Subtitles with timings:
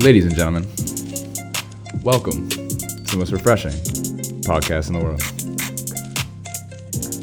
[0.00, 0.66] Ladies and gentlemen,
[2.02, 3.72] welcome to the most refreshing
[4.48, 5.20] podcast in the world.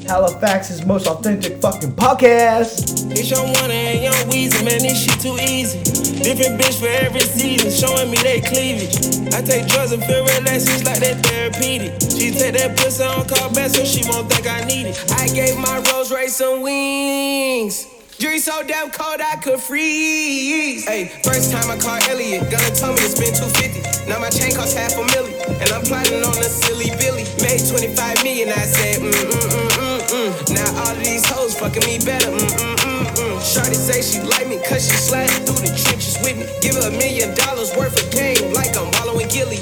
[0.05, 3.09] Halifax's most authentic fucking podcast.
[3.17, 5.79] It's your one and young Weezy, man, this shit too easy.
[6.21, 9.33] Different bitch for every season, showing me they cleavage.
[9.33, 11.99] I take drugs and feel relaxed, it's like that therapeutic.
[12.13, 15.03] She take that pussy on call back so she won't think I need it.
[15.17, 17.96] I gave my Rolls Royce some wings.
[18.19, 20.87] Jury so damn cold I could freeze.
[20.87, 24.09] Hey, first time I called Elliot, gonna tell me to spend 250.
[24.09, 27.29] Now my chain costs half a million, and I'm plotting on a silly Billy.
[27.45, 30.29] Made 25 million, I said, mm mm mm mm mm.
[30.49, 33.37] Now all of these hoes fucking me better, mm mm mm mm.
[33.45, 36.49] Shorty say she like me, cause she sliding through the trenches with me.
[36.65, 39.61] Give her a million dollars worth of game, like I'm wallowing Gilly.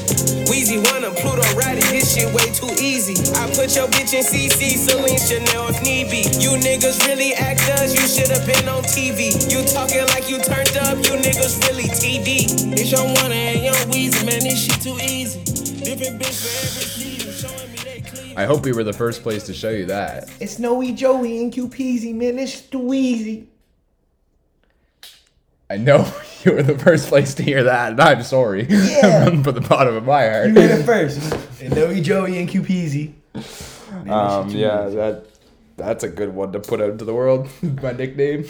[0.75, 3.15] Weezy wanna Pluto ride it, this shit way too easy.
[3.35, 6.23] I put your bitch in CC, Celine Chanel if need be.
[6.39, 9.31] You niggas really actors, you should've been on TV.
[9.49, 12.73] You talking like you turned up, you niggas really TD.
[12.73, 15.39] It's your one and young Weezy, man, this shit too easy.
[15.83, 18.37] Different bitch for every season, showing me they cleavage.
[18.37, 20.29] I hope we were the first place to show you that.
[20.39, 22.39] It's Noe Joey and Q Peasy, man.
[22.39, 23.47] It's too easy.
[25.69, 26.05] I know
[26.45, 29.25] you were the first place to hear that, and I'm sorry Yeah.
[29.41, 30.47] from the bottom of my heart.
[30.49, 31.33] You heard it first.
[31.61, 33.13] And Noe Joey and Q Peasy.
[33.33, 35.25] Man, Um, this shit too yeah, that
[35.77, 37.49] that's a good one to put out into the world.
[37.81, 38.45] my nickname.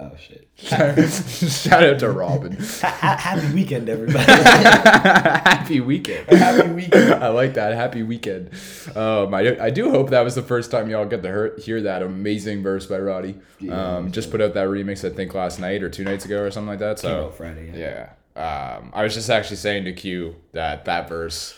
[0.00, 0.48] Oh shit.
[0.56, 2.56] Shout out to Robin.
[2.56, 4.24] Ha- ha- happy weekend, everybody.
[4.32, 6.28] Happy weekend.
[6.30, 7.14] happy weekend.
[7.14, 7.74] I like that.
[7.74, 8.50] Happy weekend.
[8.96, 11.82] Um, I, I do hope that was the first time y'all get to hear, hear
[11.82, 13.36] that amazing verse by Roddy.
[13.70, 16.50] um, just put out that remix, I think, last night or two nights ago or
[16.50, 16.98] something like that.
[16.98, 18.10] So Came out Friday, Yeah.
[18.36, 21.54] Um, I was just actually saying to Q that that verse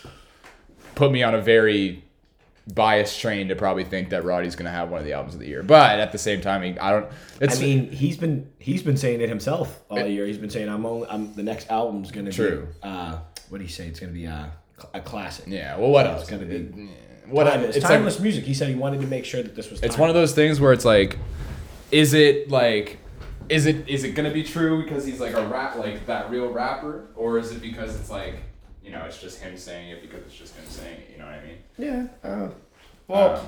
[0.94, 2.04] put me on a very
[2.74, 5.46] biased train to probably think that Roddy's gonna have one of the albums of the
[5.46, 5.62] year.
[5.62, 7.06] But at the same time, he- I don't.
[7.40, 10.26] It's I mean, he's been he's been saying it himself all year.
[10.26, 12.66] He's been saying I'm only I'm the next album's gonna True.
[12.82, 13.86] be uh what do you say?
[13.86, 14.46] It's gonna be uh,
[14.92, 15.44] a classic.
[15.48, 15.76] yeah.
[15.76, 16.22] Well, what else?
[16.22, 16.90] It's gonna be
[17.28, 18.44] what timeless, it's like- timeless music.
[18.44, 19.80] He said he wanted to make sure that this was.
[19.82, 21.18] It's one of those things where it's like,
[21.92, 22.98] is it like,
[23.48, 26.48] is it is it gonna be true because he's like a rap like that real
[26.50, 28.34] rapper, or is it because it's like,
[28.86, 31.10] you know, it's just him saying it because it's just him saying it.
[31.12, 31.58] You know what I mean?
[31.76, 32.06] Yeah.
[32.28, 32.48] Uh,
[33.08, 33.46] well, Um,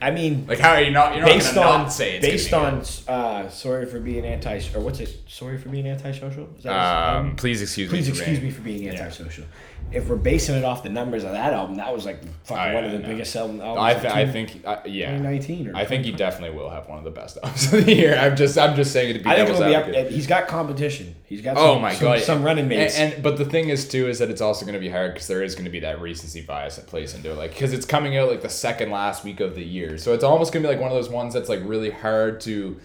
[0.00, 1.12] I mean, Like how are you not?
[1.12, 4.60] You're not based gonna on not say it's based on uh, sorry for being anti
[4.74, 5.18] or what's it?
[5.28, 6.48] Sorry for being antisocial.
[6.56, 8.12] Is that Um, please excuse Please me.
[8.12, 9.44] Please excuse me for being antisocial.
[9.92, 12.74] If we're basing it off the numbers of that album, that was like fucking Oh,
[12.74, 13.78] one of the biggest selling albums.
[13.84, 15.10] I, of th- I think uh, yeah.
[15.16, 18.18] 2019 I think he definitely will have one of the best albums of the year.
[18.18, 20.08] I'm just I'm just saying it to be I think it'll be up.
[20.10, 21.14] He's got competition.
[21.24, 21.56] He's got.
[21.56, 22.20] Some, Oh my some, god!
[22.22, 22.98] some running mates.
[22.98, 25.14] And, and but the thing is too is that it's also going to be hard
[25.14, 27.72] because there is going to be that recency bias that plays into it, like because
[27.72, 30.64] it's coming out like the second last week of the year, so it's almost going
[30.64, 32.76] to be like one of those ones that's like really hard to,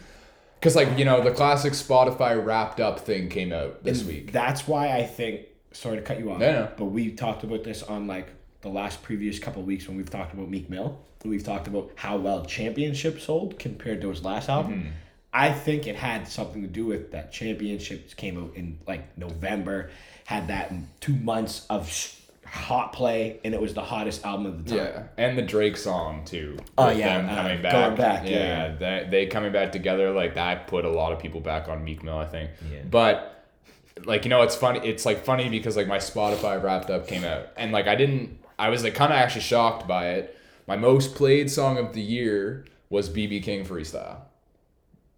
[0.59, 4.31] because like you know the classic Spotify wrapped up thing came out this And week.
[4.31, 5.47] That's why I think.
[5.71, 6.39] Sorry to cut you off.
[6.39, 6.69] No.
[6.77, 8.27] But we talked about this on like
[8.61, 10.99] the last previous couple weeks when we've talked about Meek Mill.
[11.23, 14.73] We've talked about how well Championship sold compared to his last album.
[14.73, 14.89] Mm-hmm.
[15.33, 19.91] I think it had something to do with that Championships came out in like November,
[20.25, 22.15] had that two months of sh-
[22.45, 24.77] hot play, and it was the hottest album of the time.
[24.77, 26.57] Yeah, and the Drake song too.
[26.77, 27.71] Oh, yeah, them uh, coming back.
[27.71, 28.75] Going Bad, yeah.
[28.75, 32.03] they, they coming back together like that put a lot of people back on Meek
[32.03, 32.51] Mill, I think.
[32.69, 32.81] Yeah.
[32.89, 33.40] But
[34.05, 34.79] like you know, it's funny.
[34.87, 38.39] It's like funny because like my Spotify wrapped up came out, and like I didn't.
[38.59, 40.37] I was like kind of actually shocked by it.
[40.67, 44.17] My most played song of the year was BB King Freestyle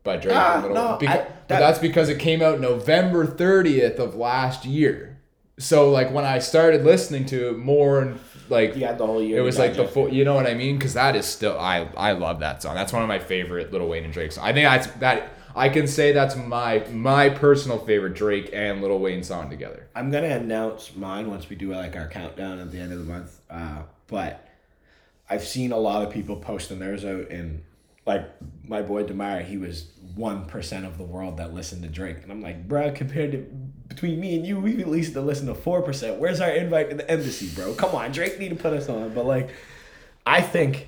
[0.03, 0.35] by Drake.
[0.35, 5.17] Ah, no, I- but that's because it came out November 30th of last year.
[5.59, 8.19] So like when I started listening to it more and
[8.49, 10.53] like You had the whole year it was like the full, you know what I
[10.55, 10.77] mean?
[10.77, 12.75] Because that is still I I love that song.
[12.75, 14.47] That's one of my favorite Little Wayne and Drake songs.
[14.47, 18.99] I think that's that I can say that's my my personal favorite Drake and Little
[18.99, 19.87] Wayne song together.
[19.95, 23.05] I'm gonna announce mine once we do like our countdown at the end of the
[23.05, 23.39] month.
[23.49, 24.47] Uh, but
[25.29, 27.63] I've seen a lot of people posting theirs out, and
[28.05, 28.29] like
[28.67, 32.31] my boy Demar, he was one percent of the world that listened to Drake, and
[32.31, 33.37] I'm like, bro, compared to
[33.87, 36.19] between me and you, we've at least listen to four percent.
[36.19, 37.73] Where's our invite to the embassy, bro?
[37.75, 39.13] Come on, Drake need to put us on.
[39.13, 39.49] But like,
[40.25, 40.87] I think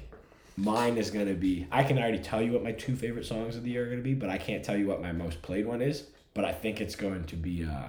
[0.57, 1.68] mine is gonna be.
[1.72, 4.02] I can already tell you what my two favorite songs of the year are gonna
[4.02, 6.04] be, but I can't tell you what my most played one is.
[6.34, 7.66] But I think it's going to be.
[7.66, 7.88] uh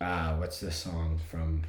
[0.00, 1.62] uh, what's this song from?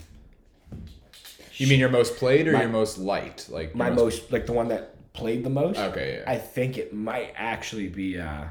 [1.54, 3.50] You mean your most played or My- your most liked?
[3.50, 5.80] Like My most like the one that played the most.
[5.80, 6.30] Okay, yeah.
[6.32, 8.46] I think it might actually be uh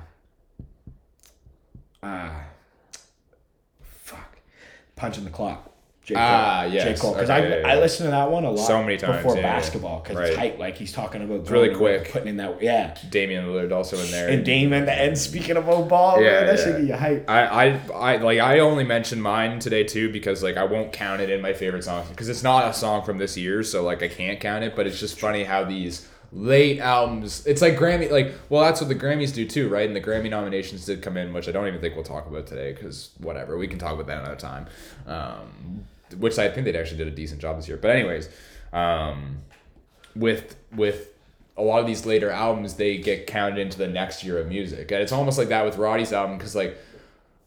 [2.02, 2.30] uh
[3.82, 4.38] fuck.
[4.96, 5.70] Punch in the clock.
[6.04, 6.14] J.
[6.18, 6.74] Ah, J.
[6.74, 7.00] yes.
[7.00, 7.14] Cole.
[7.14, 7.66] Because Okay, I, yeah, yeah.
[7.72, 10.28] I listened to that one a lot So many times, before yeah, basketball because Right.
[10.28, 10.58] it's hype.
[10.58, 12.10] Like he's talking about it's really quick.
[12.12, 12.94] putting in that yeah.
[13.08, 14.28] Damian Lillard also in there.
[14.28, 17.28] And the end speaking of old ball, Yeah, man, that should get you hype.
[17.28, 21.22] I, I, I like I only mentioned mine today too because like I won't count
[21.22, 24.02] it in my favorite songs because it's not a song from this year so like
[24.02, 28.10] I can't count it but it's just funny how these late albums it's like Grammy
[28.10, 31.16] like well that's what the Grammys do too right and the Grammy nominations did come
[31.16, 33.94] in which I don't even think we'll talk about today because whatever we can talk
[33.94, 34.66] about that another time
[35.06, 35.84] um,
[36.18, 38.28] which I think they actually did a decent job this year but anyways
[38.72, 39.38] um,
[40.14, 41.10] with with
[41.56, 44.90] a lot of these later albums they get counted into the next year of music
[44.90, 46.76] and it's almost like that with Roddy's album because like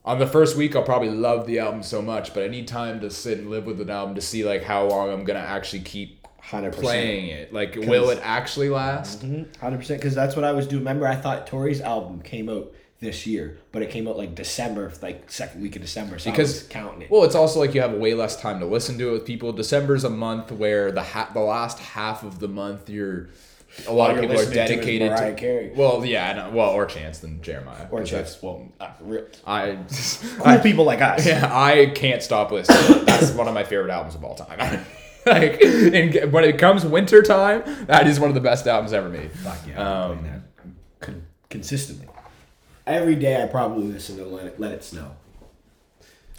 [0.05, 3.01] on the first week I'll probably love the album so much but I need time
[3.01, 5.81] to sit and live with an album to see like how long I'm gonna actually
[5.81, 6.71] keep 100%.
[6.71, 9.21] playing it like will it actually last
[9.59, 10.81] Hundred percent, because that's what I was doing.
[10.81, 14.91] Remember, I thought Tory's album came out this year, but it came out like December,
[15.03, 16.17] like second week of December.
[16.17, 17.11] So Because- I was counting it.
[17.11, 19.53] well it's also like you have way less time to listen to it with people
[19.53, 23.29] December's a month where the ha- the last half of the month you're
[23.87, 25.71] a lot All of people are dedicated to is dedicated Mariah Carey.
[25.75, 28.41] well yeah I know, well or Chance than Jeremih Or Chance.
[28.41, 28.89] well, uh,
[29.45, 29.77] I
[30.39, 31.23] cool people like us.
[31.27, 33.05] Yeah, I can't stop listening.
[33.05, 34.57] That's one of my favorite albums of all time.
[35.27, 39.09] like, and when it comes winter time, that is one of the best albums ever
[39.09, 39.31] made.
[39.33, 40.43] Fuck yeah, Um,
[41.01, 42.07] con- consistently.
[42.87, 45.11] Every day, I probably listen to Let It, Let it Snow.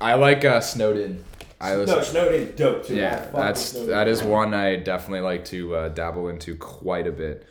[0.00, 1.22] I like uh, Snowden.
[1.60, 1.96] I listen.
[1.96, 2.96] No, Snowden's dope too.
[2.96, 7.46] Yeah, that's that is one I definitely like to uh, dabble into quite a bit.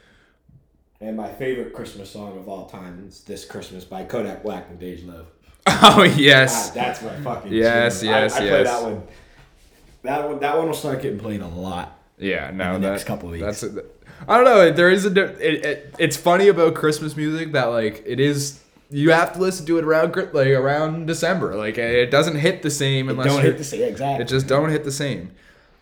[1.00, 4.80] And my favorite Christmas song of all time is "This Christmas" by Kodak Black and
[4.80, 5.28] Dej Loaf.
[5.70, 7.54] Oh Ah, yes, that's my fucking.
[7.54, 8.10] Yes, jam.
[8.10, 8.68] yes, I, I play yes.
[8.68, 9.04] that one.
[10.04, 12.00] That one, that one will start getting played a lot.
[12.18, 12.50] yeah.
[12.52, 13.44] No, the that, next couple of weeks.
[13.46, 13.84] That's a,
[14.28, 14.72] I don't know.
[14.72, 15.10] There is a.
[15.46, 18.64] It, it, it's funny about Christmas music that like it is.
[18.90, 21.56] You have to listen to it around like around December.
[21.56, 24.24] Like it doesn't hit the same unless Don't hit the same exactly.
[24.24, 25.32] It just don't hit the same.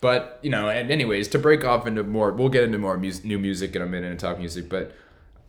[0.00, 3.24] But you know, and anyways, to break off into more, we'll get into more mus-
[3.24, 4.68] new music in a minute and talk music.
[4.68, 4.92] But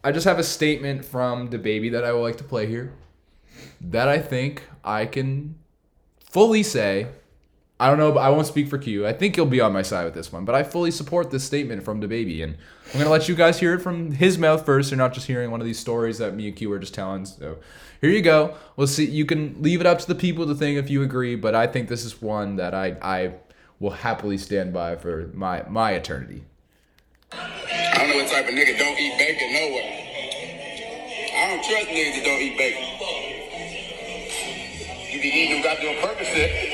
[0.04, 2.94] I just have a statement from the baby that I would like to play here.
[3.82, 5.56] That I think I can
[6.20, 7.08] fully say.
[7.80, 9.06] I don't know, but I won't speak for Q.
[9.06, 11.44] I think he'll be on my side with this one, but I fully support this
[11.44, 12.58] statement from the baby, and
[12.92, 14.90] I'm gonna let you guys hear it from his mouth first.
[14.90, 17.26] You're not just hearing one of these stories that me and Q were just telling.
[17.26, 17.58] So
[18.02, 18.56] here you go.
[18.76, 19.06] We'll see.
[19.06, 21.68] You can leave it up to the people to think if you agree, but I
[21.68, 23.34] think this is one that I I
[23.80, 26.46] will happily stand by for my my eternity.
[27.32, 29.94] I don't know what type of nigga don't eat bacon nowhere.
[31.36, 32.84] I don't trust niggas that don't eat bacon.
[35.14, 36.67] You be eating them goddamn Percocet.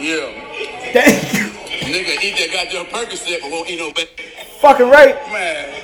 [0.00, 0.92] Yeah.
[0.92, 1.46] Thank you.
[1.86, 4.24] Nigga eat that goddamn Percocet but won't eat no bacon.
[4.60, 5.14] Fucking right.
[5.32, 5.82] Man.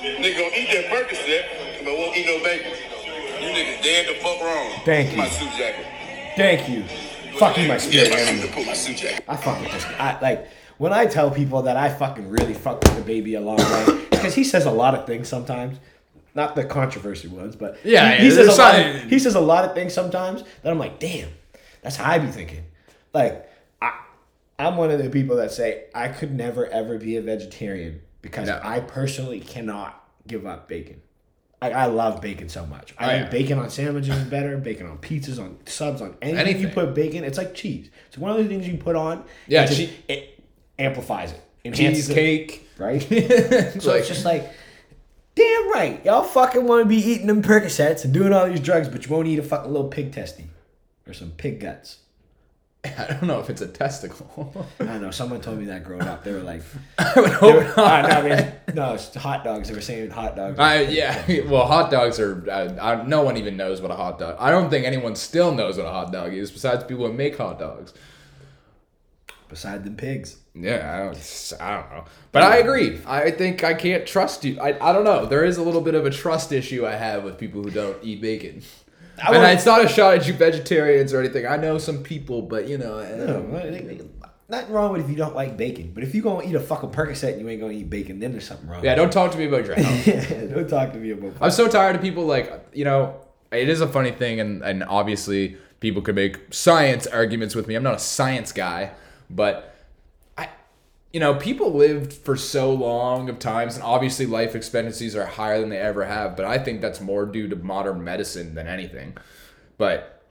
[0.00, 2.72] Nigga gonna eat that Percocet but won't eat no bacon.
[3.40, 4.72] You niggas dead the fuck wrong.
[4.84, 5.18] Thank you.
[5.18, 5.86] My suit jacket.
[6.36, 6.84] Thank you.
[7.38, 8.42] Fuck you, my Yeah, spirit my animal.
[8.46, 9.24] suit, put my suit jacket.
[9.28, 9.84] I fuck with this.
[9.98, 10.48] I like
[10.78, 14.04] when I tell people that I fucking really fuck with the baby a long way
[14.10, 15.78] because he says a lot of things sometimes.
[16.34, 18.56] Not the controversial ones, but Yeah, he, yeah, he says a lot.
[18.74, 21.30] some- Of, he says a lot of things sometimes that I'm like, damn,
[21.82, 22.62] that's how I be thinking.
[23.16, 23.98] Like, I,
[24.58, 28.48] I'm one of the people that say I could never ever be a vegetarian because
[28.48, 28.60] No.
[28.62, 31.00] I personally cannot give up bacon.
[31.62, 32.94] I, I love bacon so much.
[32.98, 33.28] I Oh, yeah.
[33.30, 34.58] bacon on sandwiches is better.
[34.58, 37.24] Bacon on pizzas, on subs, on anything, you put bacon.
[37.24, 37.88] It's like cheese.
[38.08, 39.24] It's one of the things you put on.
[39.48, 40.44] Yeah, it, just- che- it
[40.78, 42.68] amplifies it, enhances it, Cheesecake.
[42.78, 43.00] right?
[43.82, 44.50] So like- it's just like,
[45.34, 48.88] damn right, y'all fucking want to be eating them Percocets and doing all these drugs,
[48.88, 50.44] but you won't eat a fucking little pig testy
[51.06, 51.98] or some pig guts.
[52.98, 54.66] I don't know if it's a testicle.
[54.80, 55.10] I don't know.
[55.10, 56.24] Someone told me that growing up.
[56.24, 56.62] They were like,
[56.98, 57.78] I would hope were, not.
[57.78, 59.68] Ah, no, I mean, no, it's hot dogs.
[59.68, 60.58] They were saying hot dogs.
[60.58, 62.48] I, yeah, well, hot dogs are.
[62.50, 64.36] I, no one even knows what a hot dog.
[64.38, 67.36] I don't think anyone still knows what a hot dog is, besides people who make
[67.36, 67.92] hot dogs.
[69.48, 70.38] Beside them pigs.
[70.54, 72.98] Yeah, I don't, I don't know, but I agree.
[73.06, 74.58] I think I can't trust you.
[74.58, 75.26] I, I don't know.
[75.26, 77.96] There is a little bit of a trust issue I have with people who don't
[78.02, 78.62] eat bacon.
[79.22, 81.46] I and it's not a shot at you vegetarians or anything.
[81.46, 83.42] I know some people, but you know, No,
[84.48, 86.90] nothing wrong with if you don't like bacon, but if you gonna eat a fucking
[86.90, 88.84] Percocet and you ain't gonna eat bacon, then there's something wrong.
[88.84, 88.94] yeah.
[88.94, 90.06] Don't talk to me about your health.
[90.06, 91.32] yeah, don't talk to me about.
[91.40, 93.20] I'm so tired of people like you know.
[93.52, 97.74] It is a funny thing, and and obviously people could make science arguments with me.
[97.74, 98.90] I'm not a science guy,
[99.30, 99.75] but
[101.16, 105.58] you know, people lived for so long of times, and obviously life expectancies are higher
[105.58, 106.36] than they ever have.
[106.36, 109.16] But I think that's more due to modern medicine than anything.
[109.78, 110.22] But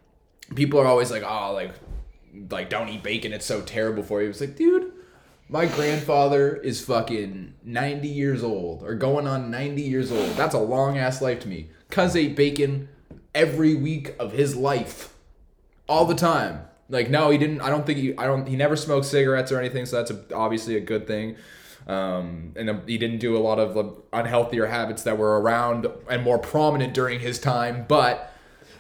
[0.54, 1.72] people are always like, oh, like,
[2.52, 3.34] like don't eat bacon.
[3.34, 4.30] It's so terrible for you.
[4.30, 4.92] It's like, dude.
[5.50, 10.36] My grandfather is fucking 90 years old or going on 90 years old.
[10.36, 11.70] That's a long ass life to me.
[11.90, 12.90] Cuz ate bacon
[13.34, 15.16] every week of his life.
[15.90, 16.68] All the time.
[16.90, 17.62] Like no, he didn't.
[17.62, 18.18] I don't think he.
[18.18, 18.48] I don't.
[18.48, 19.86] He never smoked cigarettes or anything.
[19.86, 21.36] So that's a, obviously a good thing.
[21.88, 23.76] Um, and he didn't do a lot of
[24.12, 27.86] unhealthier habits that were around and more prominent during his time.
[27.88, 28.32] But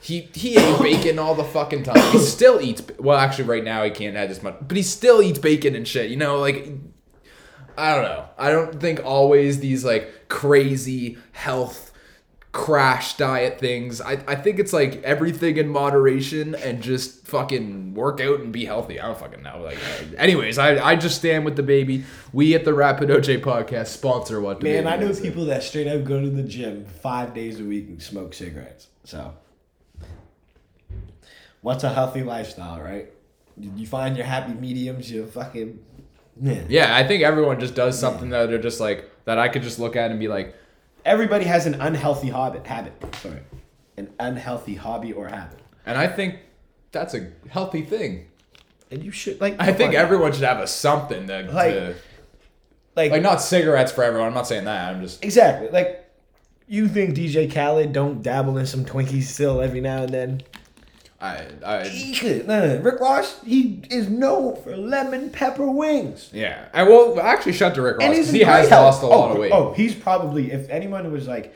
[0.01, 2.11] he he ate bacon all the fucking time.
[2.11, 2.83] He still eats.
[2.99, 5.87] Well, actually, right now he can't have as much, but he still eats bacon and
[5.87, 6.11] shit.
[6.11, 6.67] You know, like
[7.77, 8.25] I don't know.
[8.37, 11.84] I don't think always these like crazy health
[12.55, 13.99] crash diet things.
[13.99, 18.63] I, I think it's like everything in moderation and just fucking work out and be
[18.63, 18.97] healthy.
[18.97, 19.61] I don't fucking know.
[19.61, 22.05] Like, uh, anyways, I, I just stand with the baby.
[22.31, 25.85] We at the Rapid OJ podcast sponsor what the Man, I know people that straight
[25.85, 28.87] up go to the gym five days a week and smoke cigarettes.
[29.03, 29.33] So,
[31.59, 33.11] what's a healthy lifestyle, right?
[33.57, 35.11] You you find your happy mediums.
[35.11, 35.77] You fucking
[36.37, 36.67] man.
[36.69, 39.37] Yeah, I think everyone just does something that they're just like that.
[39.37, 40.55] I could just look at and be like,
[41.05, 42.65] Everybody has an unhealthy habit.
[42.67, 42.93] Habit.
[43.21, 43.39] Sorry,
[43.97, 45.59] an unhealthy hobby or habit.
[45.85, 46.39] and I think
[46.91, 48.27] that's a healthy thing.
[48.91, 49.55] And you should like.
[49.59, 51.95] I think everyone should have a something to, Like- to
[52.95, 54.27] like like not cigarettes for everyone.
[54.29, 54.93] I'm not saying that.
[54.93, 56.01] I'm just exactly like.
[56.67, 60.41] You think DJ Khaled don't dabble in some Twinkies still every now and then?
[61.63, 62.47] I I He could.
[62.47, 62.81] No, no, no.
[62.81, 66.29] Rick Ross, he is known for lemon pepper wings.
[66.33, 68.85] Yeah, I will actually shut to Rick Ross And 'cause he's he has health.
[68.85, 69.51] lost a lot oh, of weight.
[69.53, 71.53] Oh, he's probably if anyone was like,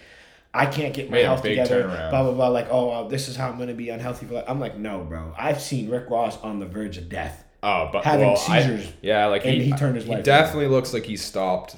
[0.54, 2.10] I can't get my Made health together, turnaround.
[2.10, 2.48] blah blah blah.
[2.48, 4.46] Like, oh, uh, this is how I'm gonna be unhealthy for life.
[4.48, 5.34] I'm like, no, bro.
[5.38, 7.44] I've seen Rick Ross on the verge of death.
[7.62, 10.24] Oh, but having well, I- seizures, yeah, like and he, he turned his He life
[10.24, 11.76] definitely looks like he stopped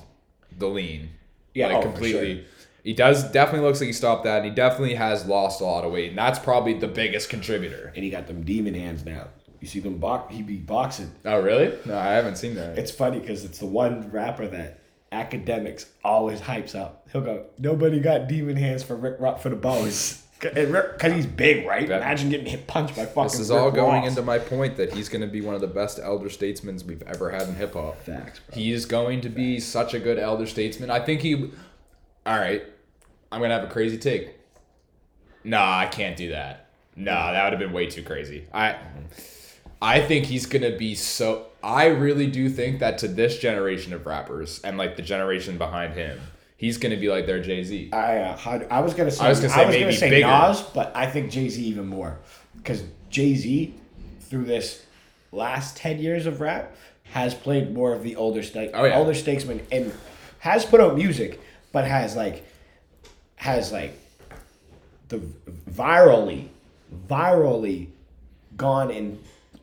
[0.57, 1.09] the lean.
[1.53, 2.35] Yeah, like oh, for completely.
[2.35, 2.43] sure.
[2.83, 4.37] He does definitely looks like he stopped that.
[4.37, 7.91] And he definitely has lost a lot of weight, and that's probably the biggest contributor.
[7.95, 9.27] And he got them demon hands now.
[9.59, 10.33] You see them box.
[10.33, 11.11] He be boxing.
[11.23, 11.77] Oh, really?
[11.85, 12.79] No, I haven't seen that.
[12.79, 14.79] It's funny because it's the one rapper that
[15.11, 17.07] Akademiks always hypes up.
[17.11, 20.23] He'll go, nobody got demon hands for Rick Rock for the bows.
[20.39, 21.83] Because he's big, right?
[21.83, 24.09] Imagine getting hit punched by fucking this is Rick all going Ross.
[24.09, 27.03] into my point that he's going to be one of the best elder statesmen we've
[27.03, 28.01] ever had in hip hop.
[28.01, 28.55] Facts, bro.
[28.55, 30.89] He is going to be such a good elder statesman.
[30.89, 31.51] I think he.
[32.25, 32.63] All right,
[33.31, 34.35] I'm gonna have a crazy take.
[35.43, 36.67] Nah, I can't do that.
[36.95, 38.45] Nah, that would have been way too crazy.
[38.53, 38.75] I,
[39.81, 41.47] I think he's gonna be so.
[41.63, 45.93] I really do think that to this generation of rappers and like the generation behind
[45.93, 46.19] him,
[46.57, 47.89] he's gonna be like their Jay Z.
[47.93, 50.27] I uh, I was gonna say I was gonna say gonna say bigger.
[50.27, 52.19] Nas, but I think Jay Z even more
[52.57, 53.73] because Jay Z
[54.21, 54.85] through this
[55.31, 58.97] last ten years of rap has played more of the older stake Oh, yeah.
[58.97, 59.91] older statesman and
[60.39, 61.39] has put out music,
[61.71, 62.45] but has like
[63.41, 63.97] has like
[65.07, 65.19] the
[65.69, 66.47] virally
[67.09, 67.87] virally
[68.55, 69.19] gone and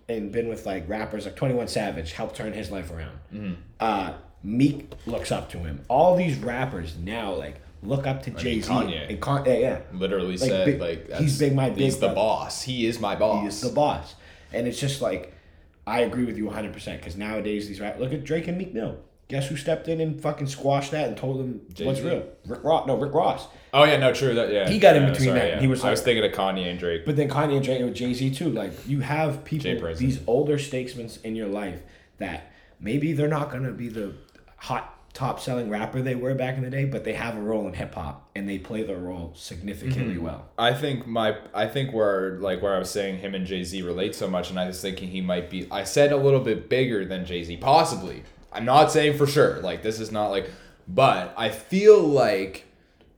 [0.09, 3.19] and been with like rappers like Twenty One Savage helped turn his life around.
[3.33, 3.53] Mm-hmm.
[3.79, 5.81] Uh, Meek looks up to him.
[5.89, 8.69] All these rappers now like look up to Jay Z.
[8.69, 9.09] Kanye.
[9.11, 9.81] And Con- yeah, yeah.
[9.93, 11.79] Literally Like, said big- like he's big my big.
[11.85, 12.63] He's the boss.
[12.63, 13.43] He is my boss.
[13.43, 14.17] He is the boss.
[14.53, 15.35] And it's just like,
[15.87, 18.99] I agree with you 100% because nowadays these rap, look at Drake and Meek Mill.
[19.29, 22.03] Guess who stepped in and fucking squashed that and told them what's Jay-Z.
[22.03, 22.25] real?
[22.47, 22.87] Rick Ross.
[22.87, 23.47] No, Rick Ross.
[23.75, 24.35] Oh yeah, no, true.
[24.35, 24.67] That yeah.
[24.69, 25.61] He got in Yeah, between that.
[25.61, 27.05] He was I was thinking of Kanye and Drake.
[27.05, 28.49] But then Kanye and Drake with Jay Z too.
[28.51, 31.83] Like you have people, these older statesmen in your life
[32.17, 34.15] that maybe they're not gonna be the
[34.57, 37.67] hot top selling rapper they were back in the day, but they have a role
[37.67, 40.25] in hip hop and they play their role significantly Mm-hmm.
[40.25, 40.49] well.
[40.57, 43.83] I think my I think where like where I was saying him and Jay Z
[43.83, 45.67] relate so much, and I was thinking he might be.
[45.71, 48.23] I said a little bit bigger than Jay Z, possibly.
[48.59, 49.61] I'm not saying for sure.
[49.61, 50.50] Like this is not like,
[50.88, 52.67] but I feel like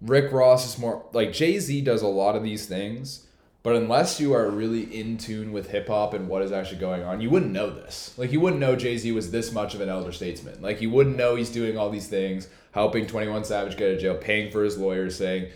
[0.03, 3.27] Rick Ross is more like Jay Z does a lot of these things.
[3.63, 7.03] But unless you are really in tune with hip hop and what is actually going
[7.03, 8.15] on, you wouldn't know this.
[8.17, 10.61] Like you wouldn't know Jay Z was this much of an elder statesman.
[10.61, 13.95] Like you wouldn't know he's doing all these things, helping Twenty One Savage get out
[13.95, 15.51] of jail, paying for his lawyers, saying,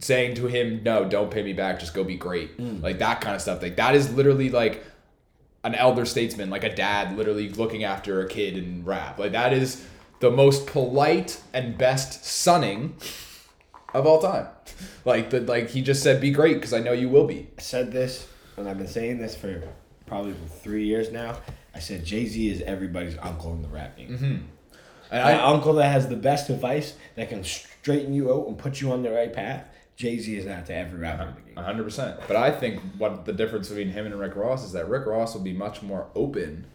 [0.00, 1.78] saying to him, "No, don't pay me back.
[1.78, 2.82] Just go be great." Mm.
[2.82, 3.62] Like that kind of stuff.
[3.62, 4.84] Like that is literally like
[5.68, 9.18] an elder statesman, like a dad, literally looking after a kid in rap.
[9.18, 9.84] Like that is
[10.20, 12.96] the most polite and best sonning
[13.94, 14.48] of all time.
[15.04, 17.48] Like the like he just said, "Be great," because I know you will be.
[17.58, 19.62] I said this, and I've been saying this for
[20.06, 21.38] probably three years now.
[21.74, 24.10] I said Jay Z is everybody's uncle in the rap game.
[24.10, 24.24] Mm-hmm.
[24.24, 24.44] And
[25.10, 28.82] That I, uncle that has the best advice that can straighten you out and put
[28.82, 29.66] you on the right path.
[29.98, 31.56] Jay Z is that to every rapper in the game.
[31.56, 32.20] hundred percent.
[32.28, 35.34] But I think what the difference between him and Rick Ross is that Rick Ross
[35.34, 36.66] will be much more open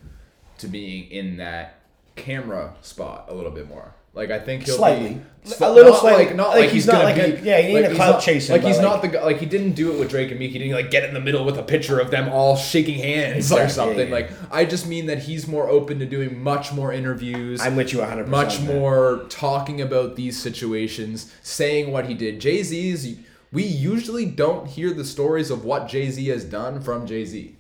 [0.58, 1.80] to being in that
[2.18, 3.96] camera spot a little bit more.
[4.16, 5.16] Like I think he'll Slightly.
[5.16, 5.22] be
[5.60, 6.26] A little not slightly.
[6.28, 8.22] Like, not Like, like, he's he's, not like a- yeah, he ain't a he's clout
[8.22, 9.24] chaser, Like he's like- not the guy.
[9.24, 10.52] Like he didn't do it with Drake and Meek.
[10.52, 13.38] He didn't like get in the middle with a picture of them all shaking hands
[13.52, 14.08] Exactly, or something.
[14.10, 14.14] yeah.
[14.14, 17.92] Like I just mean that he's more open to doing much more interviews I'm with
[17.92, 18.28] you 100%.
[18.28, 18.78] much man.
[18.78, 22.40] more talking about these situations, saying what he did.
[22.40, 23.18] Jay Z's,
[23.52, 27.56] we usually don't hear the stories of what Jay Z has done from Jay Z.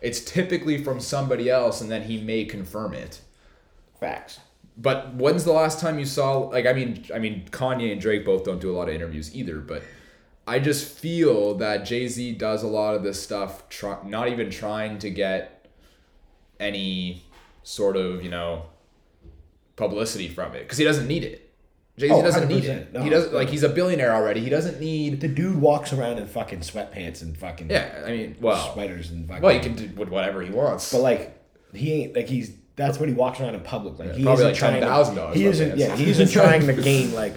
[0.00, 3.20] it's typically from somebody else, and then he may confirm it.
[4.00, 4.40] Facts.
[4.80, 8.24] But when's the last time you saw like I mean I mean Kanye and Drake
[8.24, 9.82] both don't do a lot of interviews either, but
[10.46, 14.50] I just feel that Jay Z does a lot of this stuff, try, not even
[14.50, 15.68] trying to get
[16.60, 17.24] any
[17.62, 18.66] sort of you know
[19.76, 21.44] publicity from it because he doesn't need it.
[21.96, 22.92] Jay Z Oh, doesn't need it.
[22.92, 24.40] No, he doesn't like he's a billionaire already.
[24.40, 25.20] He doesn't need.
[25.20, 29.26] The dude walks around in fucking sweatpants and fucking Yeah, I mean, well, sweaters and
[29.26, 29.42] fucking.
[29.42, 30.92] well, he can do with whatever he wants.
[30.92, 31.36] But like,
[31.74, 32.52] he ain't like he's.
[32.78, 33.98] That's what he walks around in public.
[33.98, 34.82] Like he probably isn't like trying.
[35.14, 35.76] $10,000 to- He isn't.
[35.76, 37.34] Yeah, he isn't trying to gain like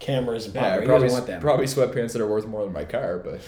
[0.00, 1.40] cameras and yeah, probably doesn't want that.
[1.40, 3.40] probably sweatpants that are worth more than my car, but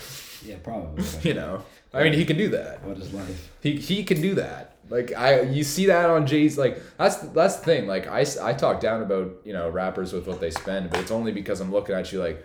[0.45, 1.05] Yeah, probably.
[1.29, 2.85] you know, I mean, he can do that.
[2.85, 3.51] what is life?
[3.63, 4.77] He he can do that.
[4.89, 6.57] Like I, you see that on Jay's.
[6.57, 7.87] Like that's that's the thing.
[7.87, 11.11] Like I, I talk down about you know rappers with what they spend, but it's
[11.11, 12.45] only because I'm looking at you like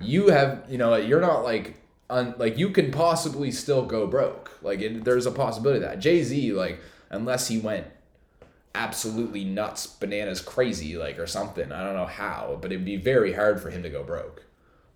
[0.00, 1.76] you have you know you're not like
[2.08, 4.56] un, like you can possibly still go broke.
[4.62, 7.86] Like it, there's a possibility of that Jay Z like unless he went
[8.74, 11.72] absolutely nuts, bananas, crazy like or something.
[11.72, 14.44] I don't know how, but it'd be very hard for him to go broke.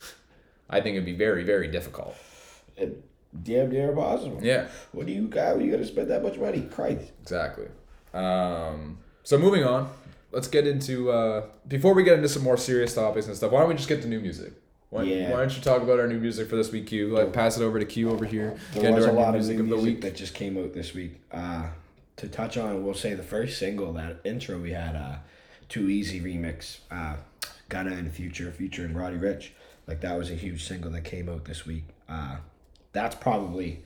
[0.70, 2.16] I think it'd be very very difficult.
[2.76, 3.02] It,
[3.42, 4.40] damn near impossible.
[4.42, 4.68] Yeah.
[4.92, 5.56] What do you got?
[5.56, 6.62] are You gonna spend that much money?
[6.62, 7.10] Christ.
[7.22, 7.66] Exactly.
[8.14, 9.90] Um, so moving on,
[10.32, 13.52] let's get into uh, before we get into some more serious topics and stuff.
[13.52, 14.52] Why don't we just get to new music?
[14.90, 15.30] Why, Yeah.
[15.30, 17.08] why don't you talk about our new music for this week, Q?
[17.08, 18.54] Like, pass it over to Q over here.
[18.74, 20.00] There Get into was a new lot of music new of the music week.
[20.02, 21.18] that just came out this week.
[21.32, 21.68] Uh,
[22.16, 25.16] to touch on, we'll say the first single, that intro we had, uh,
[25.68, 27.16] Too Easy remix, uh,
[27.68, 29.50] Gunna and Future, featuring Roddy Ricch.
[29.86, 31.84] Like that was a huge single that came out this week.
[32.08, 32.36] Uh,
[32.92, 33.82] that's probably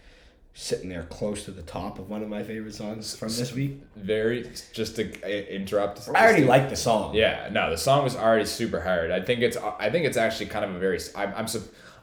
[0.59, 3.78] sitting there close to the top of one of my favorite songs from this week.
[3.95, 6.09] Very just to uh, interrupt.
[6.14, 7.14] I already like the song.
[7.14, 9.11] Yeah, no, the song was already super hard.
[9.11, 11.47] I think it's I think it's actually kind of a very I'm, I'm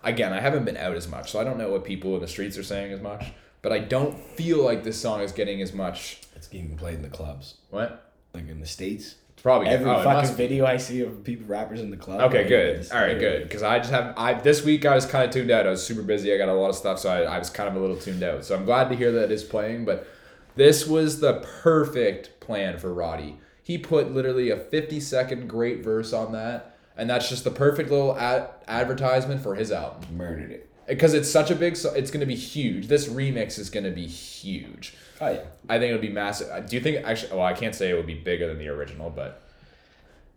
[0.03, 2.27] again I haven't been out as much, so I don't know what people in the
[2.27, 3.31] streets are saying as much.
[3.63, 6.21] But I don't feel like this song is getting as much.
[6.35, 8.11] It's getting played in the clubs, What?
[8.33, 9.15] like in the states.
[9.31, 12.19] It's probably Every oh, fucking video I see of people rappers in the club.
[12.21, 12.85] Okay, good.
[12.91, 13.43] All right, good.
[13.43, 15.65] Because I just have I this week I was kind of tuned out.
[15.65, 16.33] I was super busy.
[16.33, 18.21] I got a lot of stuff, so I, I was kind of a little tuned
[18.21, 18.43] out.
[18.43, 19.85] So I'm glad to hear that it's playing.
[19.85, 20.07] But
[20.55, 23.39] this was the perfect plan for Roddy.
[23.63, 27.89] He put literally a 50 second great verse on that, and that's just the perfect
[27.89, 30.17] little ad- advertisement for his album.
[30.17, 30.69] Murdered it.
[30.87, 32.87] Because it's such a big, so it's gonna be huge.
[32.87, 34.93] This remix is gonna be huge.
[35.21, 35.41] Oh yeah.
[35.69, 36.49] I think it'll be massive.
[36.49, 37.31] Uh, Do you think actually?
[37.37, 39.41] Well, I can't say it would be bigger than the original, but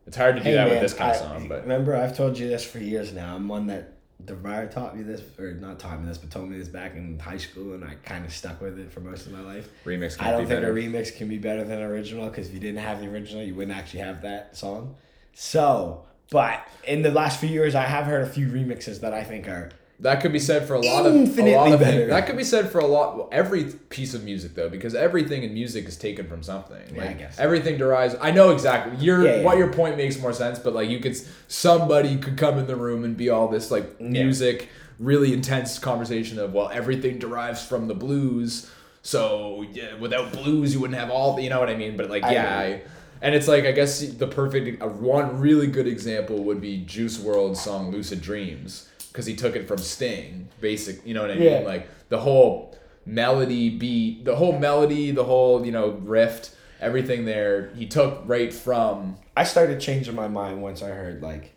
[0.07, 1.49] it's hard to do Hey, that man, with this kind I- of song.
[1.49, 3.35] But remember, I've told you this for years now.
[3.35, 3.93] I'm one that
[4.25, 7.19] Demar taught me this, or not taught me this, but told me this back in
[7.19, 9.69] high school, and I kind of stuck with it for most of my life.
[9.85, 10.17] remix.
[10.23, 10.73] I don't be think better.
[10.73, 13.55] a remix can be better than original because if you didn't have the original, you
[13.55, 14.95] wouldn't actually have that song.
[15.35, 19.23] So, but in the last few years, I have heard a few remixes that I
[19.23, 21.97] think are That could be said for a lot of a Infinitely lot of better.
[22.01, 22.11] things.
[22.11, 25.55] That could be said for a lot every piece of music though, because everything in
[25.55, 26.83] music is taken from something.
[26.95, 27.39] Yeah, I Like guess.
[27.39, 28.15] everything derives.
[28.21, 29.43] I know exactly your Yeah, yeah.
[29.43, 31.17] what your point makes more sense, but like you could
[31.49, 36.39] somebody could come in the room and be all this like music, really intense conversation
[36.39, 38.71] of well everything derives from the blues.
[39.01, 41.37] So yeah, without blues, you wouldn't have all.
[41.37, 41.97] The, you know what I mean?
[41.97, 42.59] But like I yeah.
[42.59, 42.83] I,
[43.23, 47.17] and it's like I guess the perfect uh, one really good example would be Juice
[47.17, 51.05] WRLD's song "Lucid Dreams" because he took it from Sting, basic.
[51.07, 51.57] You know what I Yeah.
[51.61, 51.65] mean?
[51.67, 52.77] Like the whole
[53.07, 57.71] melody, beat, the whole melody, the whole you know riff, everything there.
[57.75, 59.17] He took right from.
[59.35, 61.55] I started changing my mind once I heard like,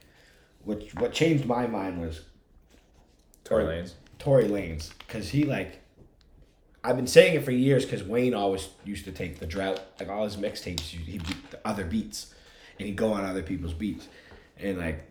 [0.63, 2.21] what what changed my mind was
[3.43, 3.91] Tory Lanez.
[4.19, 5.81] Tory Lanez because he like,
[6.81, 10.07] I've been saying it for years because Wayne always used to take the drought like
[10.07, 12.33] all his mixtapes he'd be the other beats,
[12.77, 14.07] and he'd go on other people's beats,
[14.57, 15.07] and like.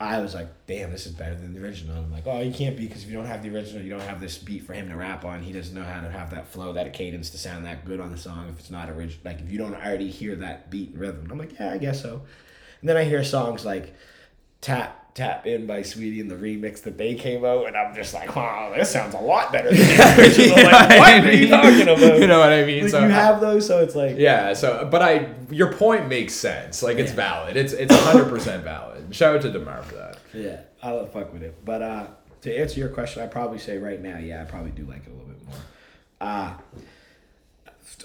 [0.00, 1.96] I was like, damn, this is better than the original.
[1.96, 3.90] And I'm like, oh, you can't be because if you don't have the original, you
[3.90, 5.42] don't have this beat for him to rap on.
[5.42, 8.12] He doesn't know how to have that flow, that cadence to sound that good on
[8.12, 9.20] the song if it's not original.
[9.24, 11.26] Like if you don't already hear that beat and rhythm.
[11.30, 12.22] I'm like, yeah, I guess so.
[12.80, 13.92] And then I hear songs like
[14.60, 18.14] Tap Tap In by Sweetie and the remix that they came out, and I'm just
[18.14, 20.62] like, wow, this sounds a lot better than the original.
[20.62, 22.20] like, what are you talking about?
[22.20, 22.82] you know what I mean?
[22.82, 26.34] Like, so you have those, so it's like, Yeah, so but I your point makes
[26.34, 26.84] sense.
[26.84, 27.56] Like it's valid.
[27.56, 28.97] It's it's hundred percent valid.
[29.10, 30.18] Shout out to Demar for that.
[30.34, 31.64] yeah, I'll fuck with it.
[31.64, 32.06] But uh,
[32.42, 35.08] to answer your question, I'd probably say right now, yeah, I probably do like it
[35.08, 35.56] a little bit more.
[36.20, 36.54] Uh,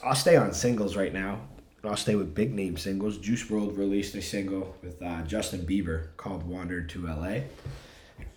[0.04, 1.42] I'll stay on singles right now.
[1.84, 3.18] I'll stay with big name singles.
[3.18, 7.44] Juice WRLD released a single with uh, Justin Bieber called "Wandered to L.A."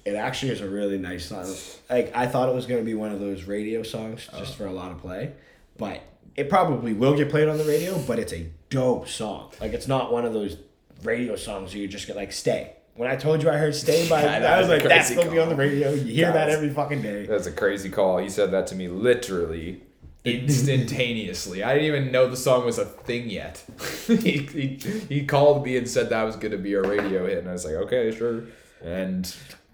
[0.05, 1.55] It actually is a really nice song.
[1.89, 4.73] Like I thought it was gonna be one of those radio songs just for a
[4.73, 5.33] lot of play,
[5.79, 6.01] but
[6.35, 7.97] it probably will get played on the radio.
[7.99, 9.53] But it's a dope song.
[9.61, 10.57] Like it's not one of those
[11.03, 14.09] radio songs where you just get like "Stay." When I told you I heard "Stay"
[14.09, 16.33] by, Yeah, that I was like, "That's crazy gonna be on the radio." You hear
[16.33, 17.27] that every fucking day.
[17.27, 18.19] That's a crazy call.
[18.19, 19.83] He said that to me literally
[20.25, 21.63] instantaneously.
[21.63, 23.65] I didn't even know the song was a thing yet.
[24.07, 24.77] he, he,
[25.09, 27.53] he called me and said that was going to be a radio hit, and I
[27.53, 28.45] was like, okay, sure.
[28.83, 29.33] And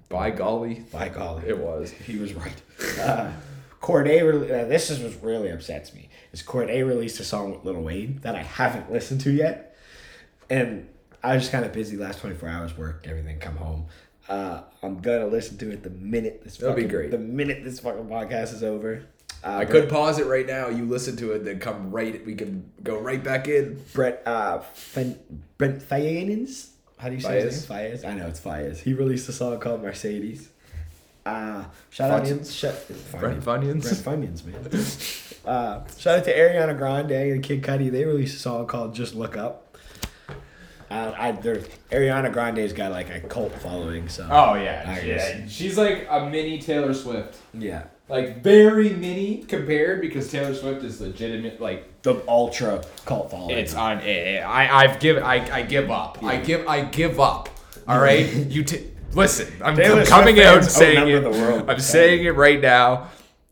[0.08, 1.44] by golly, By golly.
[1.48, 1.90] it was.
[1.90, 2.62] He was right.
[3.00, 3.30] Uh,
[3.80, 6.08] Cordae, re- uh, this is what really upsets me.
[6.32, 9.76] Is Cordae released a song with Lil Wayne that I haven't listened to yet,
[10.50, 10.88] and
[11.22, 13.87] I was just kind of busy last twenty four hours, work, everything, come home.
[14.28, 16.56] Uh, I'm gonna listen to it the minute this.
[16.58, 17.11] That'll be great.
[17.11, 19.04] The minute this fucking podcast is over.
[19.44, 20.68] Uh, I could pause it right now.
[20.68, 22.24] You listen to it, then come right.
[22.24, 23.82] We can go right back in.
[23.92, 25.18] Brett uh Fen-
[25.58, 26.68] Brent Fayenins.
[26.98, 27.78] How do you say his name?
[27.78, 28.04] Faiyaz.
[28.04, 28.78] I know it's Faiyaz.
[28.78, 30.48] He released a song called Mercedes.
[31.26, 32.74] Uh shout out to shout,
[33.18, 34.04] Brent Funyuns?
[34.04, 35.44] Brent Funyuns, man.
[35.52, 37.90] uh, shout out to Ariana Grande and Kid Cudi.
[37.90, 39.71] They released a song called "Just Look Up."
[40.92, 45.05] Uh, I, Ariana Grande's got like a cult following, so Oh yeah, I yeah.
[45.07, 45.50] guess.
[45.50, 47.38] She's like a mini Taylor Swift.
[47.55, 51.61] yeah, Like very mini compared because Taylor Swift is legitimate.
[51.62, 53.57] Like the ultra cult following.
[53.57, 54.00] it's on.
[54.00, 56.22] eh, eh, I I've give I I give up.
[56.22, 57.48] I give I give up.
[57.88, 59.50] All right, you t- listen.
[59.64, 61.24] I'm, I'm Swift coming out and saying it.
[61.68, 63.09] I'm saying it right now.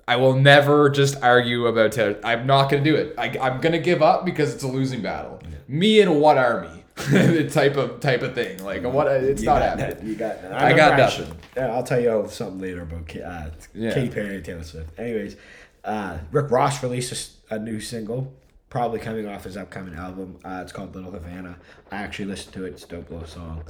[0.07, 2.19] I will never just argue about Taylor.
[2.23, 3.15] I'm not gonna do it.
[3.17, 5.41] I, I'm gonna give up because it's a losing battle.
[5.69, 6.80] Me and what army?
[7.11, 8.63] the type of type of thing.
[8.65, 9.07] Like what?
[9.09, 9.91] It's You not happening.
[9.91, 10.05] that.
[10.05, 10.53] You got that.
[10.53, 11.41] I got actually- nothing.
[11.57, 13.93] Yeah, I'll tell you something later about Ka- uh, Yeah.
[13.95, 14.99] Katy Perry and Taylor Swift.
[14.99, 15.37] Anyways,
[15.85, 18.33] uh, Rick Ross released a new single,
[18.71, 20.39] probably coming off his upcoming album.
[20.45, 21.57] Uh, it's called Little Havana.
[21.91, 22.69] I actually listened to it.
[22.69, 23.65] It's a dope little song.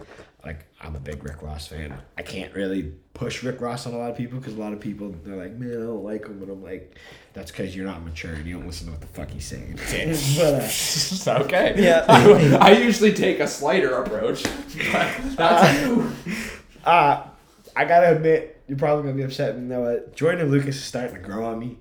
[0.44, 1.98] Like I'm a big Rick Ross fan.
[2.18, 4.80] I can't really push Rick Ross on a lot of people because a lot of
[4.80, 6.98] people they're like, man, I don't like him, but I'm like,
[7.32, 9.76] that's because you're not mature and you don't listen to what the fuck he's saying.
[10.36, 11.74] but, uh, okay.
[11.76, 12.04] Yeah.
[12.06, 14.44] I, I usually take a slighter approach.
[14.92, 16.12] But that's you.
[16.84, 17.26] Uh,
[17.74, 19.54] I gotta admit, you're probably gonna be upset.
[19.54, 20.14] You know what?
[20.14, 21.78] Joyner Lucas is starting to grow on me.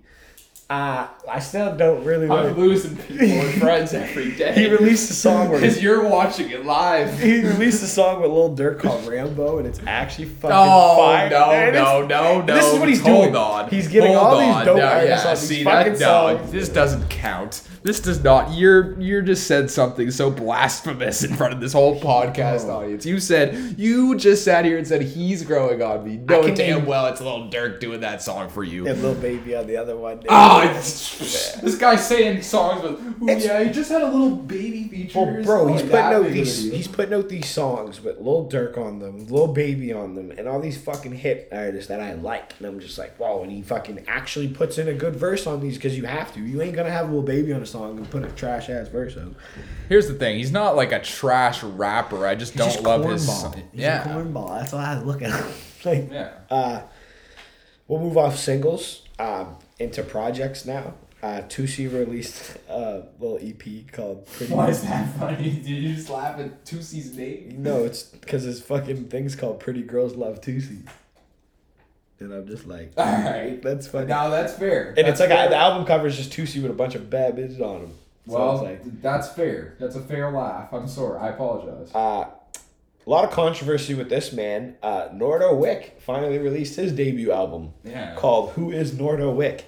[0.70, 2.62] Uh, I still don't really I'm to.
[2.62, 4.54] losing people and friends every day.
[4.54, 7.20] He released a song where because you're watching it live.
[7.20, 11.28] he released a song with Lil Durk called Rambo, and it's actually fucking Oh fire.
[11.32, 12.56] no no no no!
[12.56, 13.36] This is what he's Hold doing.
[13.36, 13.70] on.
[13.72, 16.00] He's getting Hold all these dope no, artists yeah, on these see fucking that?
[16.00, 16.52] No, songs.
[16.52, 17.68] this doesn't count.
[17.82, 18.52] This does not.
[18.54, 22.72] You're you're just said something so blasphemous in front of this whole podcast Oh.
[22.82, 23.06] audience.
[23.06, 26.18] You said you just sat here and said he's growing on me.
[26.18, 28.88] No, damn well it's a Lil Durk doing that song for you.
[28.88, 30.20] And little Baby on the other one.
[30.24, 33.30] Oh, ah, it's- this guy's saying songs with.
[33.30, 35.16] It's- yeah, he just had a little baby features.
[35.16, 38.02] Well, bro, oh, he's putting out big of a these he's putting out these songs
[38.04, 41.88] with Lil Durk on them, Lil Baby on them, and all these fucking hit artists
[41.88, 42.54] that I like.
[42.60, 45.62] And I'm just like, wow, and he fucking actually puts in a good verse on
[45.62, 46.40] these because you have to.
[46.42, 48.88] You ain't gonna have a Lil Baby on a song and put a trash ass
[48.88, 49.34] verse out.
[49.88, 50.38] Here's the thing.
[50.38, 52.26] He's not like a trash rapper.
[52.28, 53.28] I just He's don't just love his.
[53.28, 53.56] cornball.
[53.56, 54.04] He's yeah.
[54.04, 54.60] a cornball.
[54.60, 55.54] That's why I look at him.
[55.86, 56.32] like, Yeah.
[56.50, 56.82] uh,
[57.88, 60.94] we'll move off singles um, into projects now.
[61.22, 64.54] Uh, Toosii released a little EP called Pretty.
[64.54, 65.50] Why is that funny?
[65.52, 67.52] Did you just laugh at two season eight?
[67.58, 70.88] No, it's because his fucking thing's called Pretty Girls Love Toosii.
[72.20, 73.62] And I'm just like, Alright.
[73.62, 74.08] that's funny.
[74.08, 74.94] Now that's fair.
[74.98, 75.50] and it's like a, fair.
[75.50, 77.92] the album cover is just Toosii with a bunch of bad bitches on him.
[78.28, 79.76] So Well, it's like, that's fair.
[79.80, 80.74] That's a fair laugh.
[80.74, 81.20] I'm sorry.
[81.20, 81.94] I apologize.
[81.96, 82.26] uh,
[83.08, 84.76] a lot of controversy with this man.
[84.84, 88.14] Uh, Nardo Wick finally released his debut album yeah.
[88.16, 89.66] called "Who Is Nardo Wick."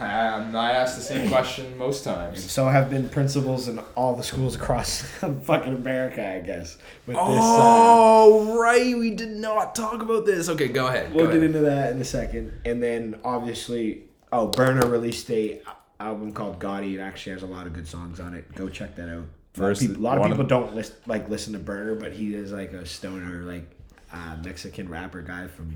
[0.00, 2.48] Um, I ask the same question most times.
[2.50, 5.02] So have been principals in all the schools across
[5.42, 6.76] fucking America, I guess.
[7.06, 8.96] With this, uh, Oh, right.
[8.96, 10.48] We did not talk about this.
[10.48, 11.12] Okay, go ahead.
[11.12, 11.46] we'll go get ahead.
[11.56, 12.52] into that in a second.
[12.64, 15.60] And then obviously, oh, Berner released a
[15.98, 16.94] album called Gotti.
[16.94, 18.54] It actually has a lot of good songs on it.
[18.54, 19.14] Go check that out.
[19.14, 21.54] A lot of First- people, a lot of one of people don't list, like listen
[21.54, 23.68] to Berner, but he is like a stoner, like
[24.12, 25.74] uh, Mexican rapper guy from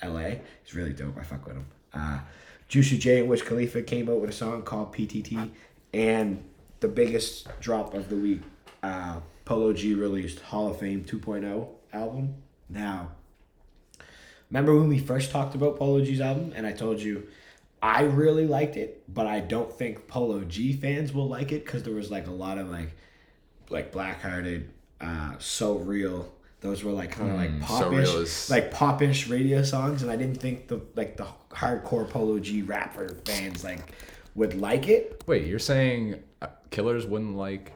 [0.00, 0.40] L.A.
[0.64, 1.16] He's really dope.
[1.16, 1.66] I fuck with him.
[1.94, 2.18] Uh,
[2.72, 5.50] Juicy J and Wiz Khalifa came out with a song called PTT,
[5.92, 6.42] and
[6.80, 8.40] the biggest drop of the week,
[8.82, 12.34] uh, Polo G released Hall of Fame 2.0 album.
[12.70, 13.10] Now,
[14.48, 17.28] remember when we first talked about Polo G's album, and I told you
[17.82, 21.82] I really liked it, but I don't think Polo G fans will like it because
[21.82, 22.96] there was like a lot of like,
[23.68, 26.32] like Blackhearted, uh, So Real.
[26.62, 30.16] Those were like kind of like Mm, So popish, like popish radio songs, and I
[30.16, 33.92] didn't think the like the hardcore Polo G rapper fans like
[34.34, 35.22] would like it.
[35.26, 37.72] Wait, you're saying uh, killers wouldn't like.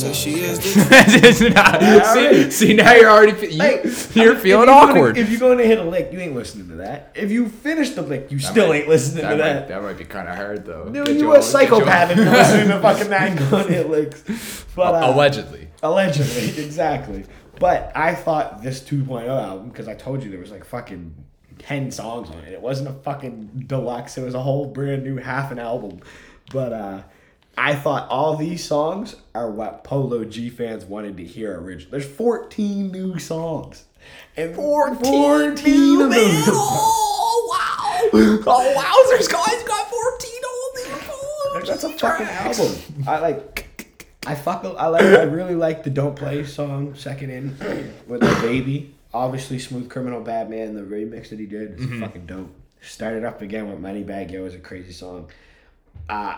[0.00, 4.36] So she is the see, see, now you're already you, Hey, you're I mean, feeling
[4.36, 5.18] if you're gonna- awkward.
[5.18, 7.12] if you're going to hit a lick, you ain't listening to that.
[7.14, 9.68] If you finish the lick, you still might- ain't listening that to might, that.
[9.68, 10.84] that might be kind of hard though.
[10.84, 13.72] No, you all- a psychopath if get you're listening to fucking that and going to
[13.72, 14.64] hit licks.
[14.74, 15.68] But uh, allegedly.
[15.82, 17.24] Allegedly, exactly.
[17.58, 21.14] But I thought this 2.0 album, because I told you there was like fucking
[21.58, 22.52] 10 songs on it.
[22.52, 26.00] It wasn't a fucking deluxe, it was a whole brand new half an album.
[26.52, 27.02] But uh,
[27.56, 31.90] I thought all these songs are what Polo G fans wanted to hear originally.
[31.90, 33.84] There's 14 new songs.
[34.36, 36.42] And 14, 14 of them.
[37.28, 38.10] Oh wow!
[38.46, 38.74] Oh
[39.18, 39.62] wowzers, guys!
[39.64, 42.76] Got fourteen old That's a fucking album.
[43.06, 43.88] I like.
[44.26, 44.64] I fuck.
[44.64, 45.02] I like.
[45.02, 47.56] I really like the "Don't Play" song second in
[48.06, 48.94] with the baby.
[49.12, 52.54] Obviously, "Smooth Criminal," Batman, the remix that he did is fucking dope.
[52.80, 55.28] Started up again with "Moneybagg Yo" is a crazy song.
[56.08, 56.36] Uh,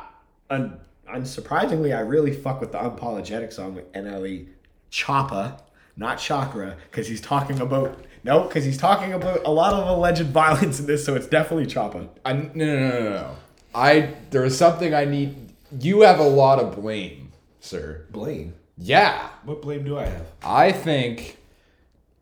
[0.50, 0.78] un-
[1.14, 4.48] unsurprisingly, I really fuck with the unapologetic song with NLE
[4.90, 5.60] Choppa,
[5.96, 8.04] not Chakra, because he's talking about.
[8.24, 11.66] No, because he's talking about a lot of alleged violence in this, so it's definitely
[11.66, 12.08] Choppa.
[12.24, 13.36] I, no, no, no, no, no.
[13.74, 15.36] I there is something I need.
[15.80, 18.06] You have a lot of blame, sir.
[18.10, 18.54] Blame.
[18.80, 20.26] Yeah, What blame do I have?
[20.40, 21.36] I think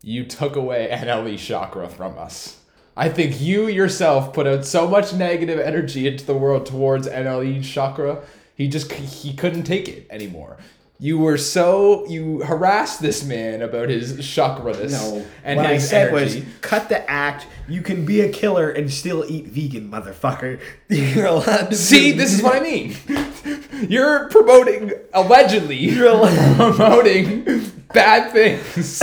[0.01, 2.59] you took away NLE Chakra from us.
[2.95, 7.63] I think you yourself put out so much negative energy into the world towards NLE
[7.63, 8.23] Chakra.
[8.57, 10.57] He just he couldn't take it anymore.
[10.99, 15.23] You were so you harassed this man about his chakraness No.
[15.43, 16.39] and what his I said energy.
[16.41, 17.45] was, cut the act.
[17.69, 20.59] You can be a killer and still eat vegan, motherfucker.
[20.89, 21.75] You're allowed to.
[21.75, 22.95] See, this is what I mean.
[23.87, 27.45] You're promoting allegedly You're promoting
[27.93, 28.99] bad things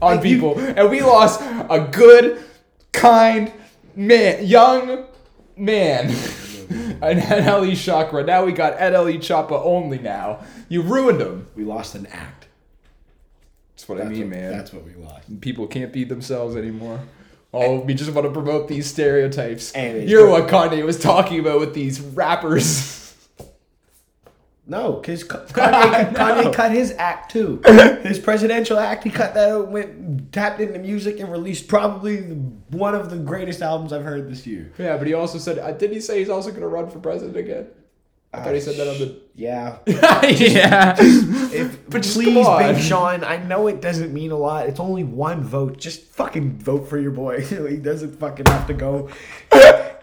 [0.00, 2.42] on you- people, and we lost a good,
[2.92, 3.52] kind
[3.94, 5.04] man, young
[5.54, 6.14] man.
[7.02, 8.22] An NLE Chakra.
[8.22, 9.98] Now we got NLE Choppa only.
[9.98, 11.48] Now you ruined him.
[11.56, 12.46] We lost an act.
[13.74, 14.52] That's what That's I mean, what, man.
[14.52, 15.40] That's what we lost.
[15.40, 17.00] People can't be themselves anymore.
[17.52, 19.72] Oh, we just want to promote these stereotypes.
[19.72, 22.96] And You're what Kanye was talking about with these rappers.
[24.70, 27.60] No, because Kanye, Kanye cut his act too.
[28.04, 32.18] His presidential act, he cut that out, went tapped into music, and released probably
[32.70, 34.72] one of the greatest albums I've heard this year.
[34.78, 37.00] Yeah, but he also said, uh, did he say he's also going to run for
[37.00, 37.66] president again?
[38.32, 39.20] I thought he said that on the.
[39.34, 39.78] Yeah.
[39.86, 40.94] yeah.
[41.00, 42.74] If, But just please, come on.
[42.74, 44.68] Big Sean, I know it doesn't mean a lot.
[44.68, 45.78] It's only one vote.
[45.78, 47.40] Just fucking vote for your boy.
[47.40, 49.10] he doesn't fucking have to go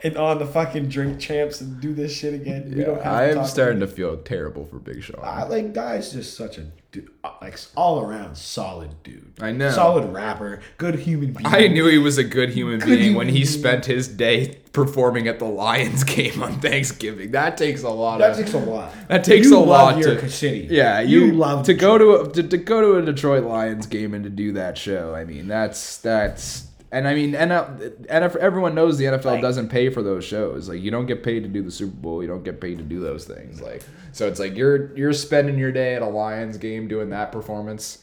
[0.03, 2.73] and on the fucking drink champs and do this shit again.
[2.75, 5.19] We don't have to I am starting to feel terrible for Big Sean.
[5.23, 9.33] I like guy's just such a dude, uh, like all around solid dude.
[9.41, 9.69] I know.
[9.71, 11.45] Solid rapper, good human being.
[11.45, 13.45] I knew he was a good human Good being when he being.
[13.45, 17.31] spent his day performing at the Lions game on Thanksgiving.
[17.31, 18.37] That takes a lot that of.
[18.37, 18.93] takes a lot.
[19.07, 20.67] That takes You a lot your to city.
[20.69, 23.87] Yeah, you, you love to go to, a, to to go to a Detroit Lions
[23.87, 25.15] game and to do that show.
[25.15, 29.89] I mean, that's that's and I mean, and everyone knows the NFL Like- doesn't pay
[29.89, 30.69] for those shows.
[30.69, 32.21] Like, you don't get paid to do the Super Bowl.
[32.21, 33.61] You don't get paid to do those things.
[33.61, 37.31] Like, so it's like you're you're spending your day at a Lions game doing that
[37.31, 37.99] performance.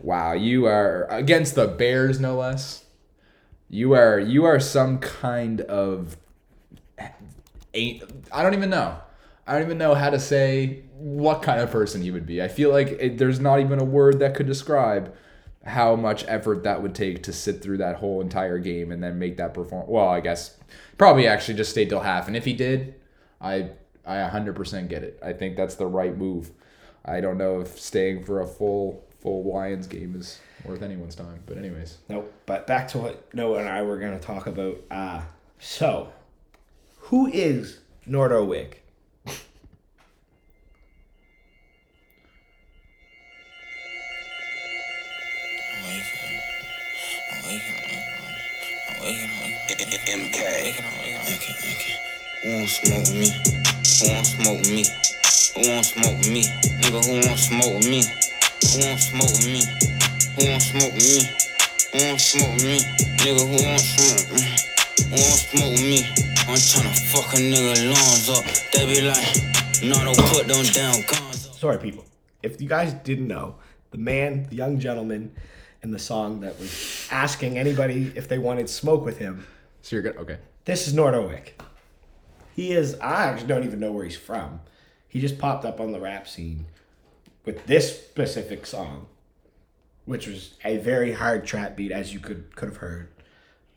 [0.00, 2.84] Wow, you are against the Bears, no less.
[3.70, 6.16] You are you are some kind of
[7.74, 8.96] ain't I don't even know.
[9.46, 12.42] I don't even know how to say what kind of person he would be.
[12.42, 15.14] I feel like it, there's not even a word that could describe
[15.66, 19.18] how much effort that would take to sit through that whole entire game and then
[19.18, 19.86] make that perform.
[19.88, 20.56] Well, I guess
[20.96, 22.28] probably actually just stay till half.
[22.28, 22.94] And if he did,
[23.40, 23.70] I
[24.06, 25.18] I 100% get it.
[25.24, 26.52] I think that's the right move.
[27.04, 31.42] I don't know if staying for a full full Lions game is worth anyone's time.
[31.46, 32.32] But anyways, Nope.
[32.46, 34.76] But back to what Noah and I were going to talk about.
[34.90, 35.22] Uh,
[35.58, 36.12] so,
[36.98, 38.85] who is Nardo Wick?
[50.06, 50.38] MK.
[52.42, 53.28] Who won't smoke with me?
[53.98, 54.84] Who won't smoke with me?
[55.54, 56.42] Who won't smoke with me?
[56.78, 58.02] Nigga, who won't smoke with me?
[58.62, 59.66] Who won't smoke with me?
[60.36, 61.26] Who won't smoke with me?
[61.90, 62.78] Who won't smoke with me?
[63.18, 64.54] Nigga, who won't smoke with me?
[65.10, 65.98] Who won't smoke with me?
[66.46, 68.44] I'm tryna fuck a nigga lungs up.
[68.72, 69.26] They be like,
[69.82, 71.50] no, don't put them down guns.
[71.58, 72.04] Sorry, people.
[72.44, 73.56] If you guys didn't know,
[73.90, 75.34] the man, the young gentleman
[75.82, 79.44] in the song that was asking anybody if they wanted smoke with him,
[79.86, 80.16] so you're good.
[80.16, 80.38] Okay.
[80.64, 81.62] this is Nardo Wick.
[82.56, 84.60] He is, I actually don't even know where he's from.
[85.06, 86.66] He just popped up on the rap scene
[87.44, 89.06] with this specific song,
[90.04, 93.10] which was a very hard trap beat, as you could could have heard.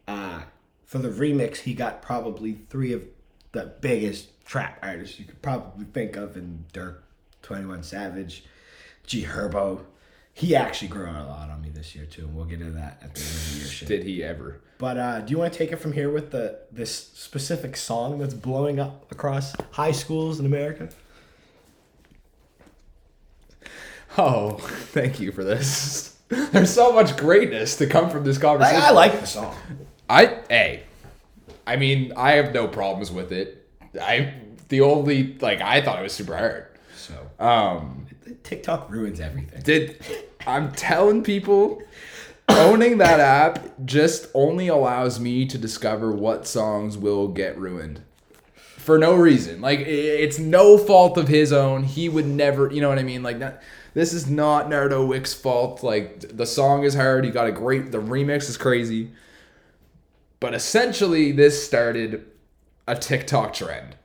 [0.08, 0.42] Uh,
[0.84, 3.04] for the remix, he got probably three of
[3.52, 7.02] the biggest trap artists you could probably think of in Durk,
[7.44, 8.46] 21 Savage,
[9.06, 9.82] G Herbo.
[10.40, 13.00] He actually grew a lot on me this year too, and we'll get into that
[13.04, 13.68] at the end of the year.
[13.68, 13.88] Shit.
[13.90, 14.62] Did he ever?
[14.78, 18.20] But uh, do you want to take it from here with the this specific song
[18.20, 20.88] that's blowing up across high schools in America?
[24.18, 24.54] Oh,
[24.94, 26.16] thank you for this.
[26.30, 28.82] There's so much greatness to come from this conversation.
[28.82, 29.56] I like the song.
[30.10, 30.84] I hey,
[31.68, 33.68] I mean, I have no problems with it.
[34.02, 34.34] I
[34.70, 36.68] the only like I thought it was super hard.
[36.96, 38.06] So Um,
[38.44, 39.62] TikTok ruins everything.
[39.64, 40.02] did
[40.48, 41.82] I'm telling people
[42.48, 48.02] owning that app just only allows me to discover what songs will get ruined
[48.90, 49.62] for no reason.
[49.62, 51.84] Like it's no fault of his own.
[51.84, 53.22] He would never, you know what I mean?
[53.22, 53.62] Like that.
[53.94, 55.84] This is not Nardo Wick's fault.
[55.84, 57.24] Like the song is hard.
[57.24, 57.92] He got a great.
[57.92, 59.12] The remix is crazy.
[60.40, 62.26] But essentially, this started
[62.88, 63.96] a TikTok trend.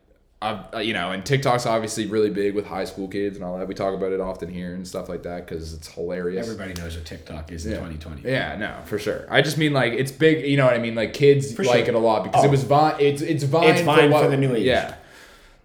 [0.44, 3.66] Uh, you know, and TikTok's obviously really big with high school kids and all that.
[3.66, 6.46] We talk about it often here and stuff like that because it's hilarious.
[6.46, 7.78] Everybody knows what TikTok is in Yeah.
[7.78, 8.22] 2020.
[8.30, 9.26] Yeah, no, for sure.
[9.30, 10.44] I just mean like it's big.
[10.46, 10.94] You know what I mean?
[10.94, 11.94] Like kids For like sure.
[11.94, 12.50] it a lot because it Oh.
[12.50, 12.94] was Vine.
[13.00, 13.70] It's it's Vine.
[13.70, 14.64] It's Vine what- for the new age.
[14.64, 14.94] Yeah,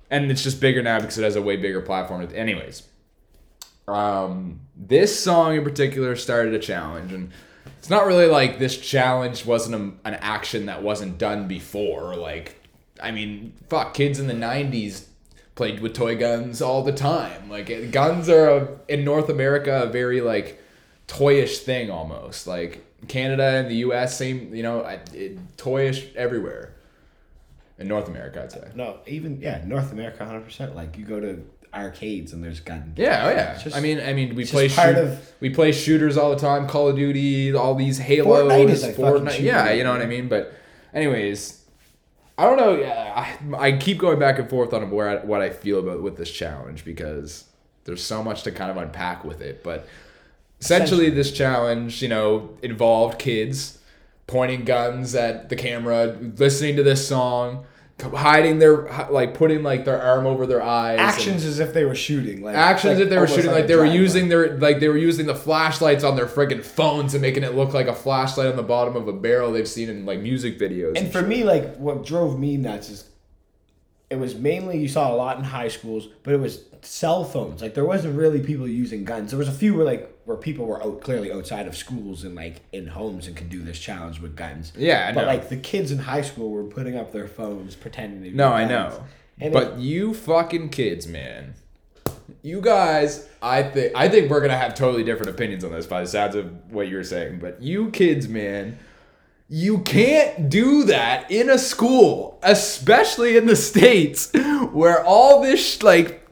[0.10, 2.28] and it's just bigger now because it has a way bigger platform.
[2.34, 2.84] Anyways,
[3.88, 7.32] um, this song in particular started a challenge, and
[7.80, 12.16] it's not really like this challenge wasn't a, an action that wasn't done before.
[12.16, 12.56] Like,
[13.02, 15.06] I mean, fuck, kids in the '90s
[15.56, 17.50] played with toy guns all the time.
[17.50, 20.62] Like, guns are a, in North America a very like
[21.08, 22.48] toyish thing almost.
[22.48, 24.18] Like Canada and the U.S.
[24.18, 24.80] same, you know,
[25.14, 26.74] it, toyish everywhere.
[27.78, 28.68] In North America, I'd say.
[28.76, 30.42] No, even yeah, North America, 100.
[30.42, 32.98] percent Like you go to arcades and there's guns.
[32.98, 33.58] Yeah, oh yeah.
[33.62, 36.68] Just- I mean, I mean, we play shoot, of- we play shooters all the time.
[36.68, 39.40] Call of Duty, all these Halos, Fortnite is a fucking Fortnite.
[39.42, 40.28] Yeah, you know what I mean.
[40.28, 40.54] But,
[40.94, 41.59] anyways,
[42.40, 42.76] I don't know.
[42.76, 43.14] yeah,
[43.54, 46.18] I, I keep going back and forth on where I, what I feel about with
[46.18, 47.46] this challenge because
[47.84, 49.64] there's so much to kind of unpack with it.
[49.64, 49.88] But
[50.62, 53.80] essentially, this challenge, you know, involved kids
[54.26, 57.66] pointing guns at the camera, listening to this song.
[58.02, 61.00] Hiding their like putting like their arm over their eyes.
[61.00, 62.42] Actions as if they were shooting.
[62.42, 64.88] Like actions like that they were shooting a like they were using their like they
[64.88, 68.48] were using the flashlights on their friggin' phones and making it look like a flashlight
[68.48, 70.98] on the bottom of a barrel they've seen in like music videos.
[70.98, 73.09] And for me, like what drove me nuts is
[74.10, 77.62] it was mainly you saw a lot in high schools, but it was cell phones.
[77.62, 79.32] Like there wasn't really people using guns.
[79.32, 82.36] There was a few where like where people were out clearly outside of schools and
[82.36, 84.74] like in homes and could do this challenge with guns.
[84.76, 85.16] Yeah, I know.
[85.16, 85.28] but know.
[85.28, 88.36] like the kids in high school were putting up their phones pretending to.
[88.36, 89.04] no, I know.
[89.40, 91.54] And but it- you fucking kids, man.
[92.42, 96.02] You guys, I think I think we're gonna have totally different opinions on this by
[96.02, 97.40] the sounds of what you're saying.
[97.40, 98.78] But you kids, man,
[99.50, 104.32] you can't do that in a school, especially in the states,
[104.72, 106.30] where all this like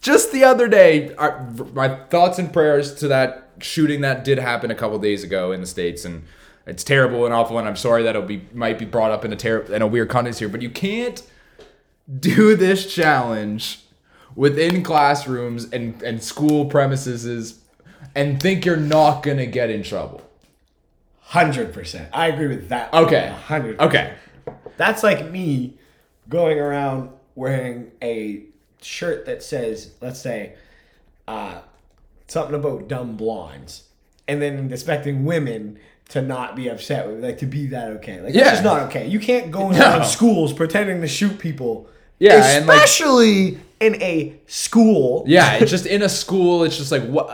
[0.00, 4.70] just the other day, our, my thoughts and prayers to that shooting that did happen
[4.70, 6.24] a couple days ago in the states, and
[6.66, 9.32] it's terrible and awful, and I'm sorry that it'll be might be brought up in
[9.32, 11.22] a ter- in a weird context here, but you can't
[12.18, 13.80] do this challenge
[14.34, 17.60] within classrooms and and school premises
[18.16, 20.25] and think you're not gonna get in trouble.
[21.30, 22.08] Hundred percent.
[22.12, 22.92] I agree with that.
[22.94, 23.28] Okay.
[23.46, 23.80] Hundred.
[23.80, 24.14] Okay.
[24.76, 25.74] That's like me
[26.28, 28.44] going around wearing a
[28.80, 30.54] shirt that says, let's say,
[31.26, 31.60] uh,
[32.28, 33.84] something about dumb blondes,
[34.28, 35.78] and then expecting women
[36.10, 38.20] to not be upset with, like, to be that okay.
[38.20, 38.44] Like, Yeah.
[38.44, 39.08] that's just not okay.
[39.08, 40.02] You can't go No.
[40.04, 41.88] schools pretending to shoot people.
[42.20, 45.24] Yeah, and, like- especially in a school.
[45.26, 46.62] Yeah, it's just in a school.
[46.62, 47.28] It's just like what,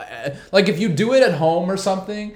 [0.50, 2.32] like if you do it at home or something,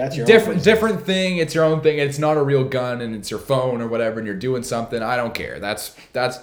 [0.00, 1.36] that's your different different thing.
[1.36, 1.98] It's your own thing.
[1.98, 5.02] It's not a real gun, and it's your phone or whatever, and you're doing something.
[5.02, 5.60] I don't care.
[5.60, 6.38] That's that's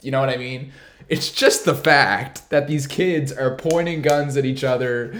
[0.00, 0.72] you know what I mean.
[1.08, 5.14] It's just the fact that these kids are pointing guns at each other,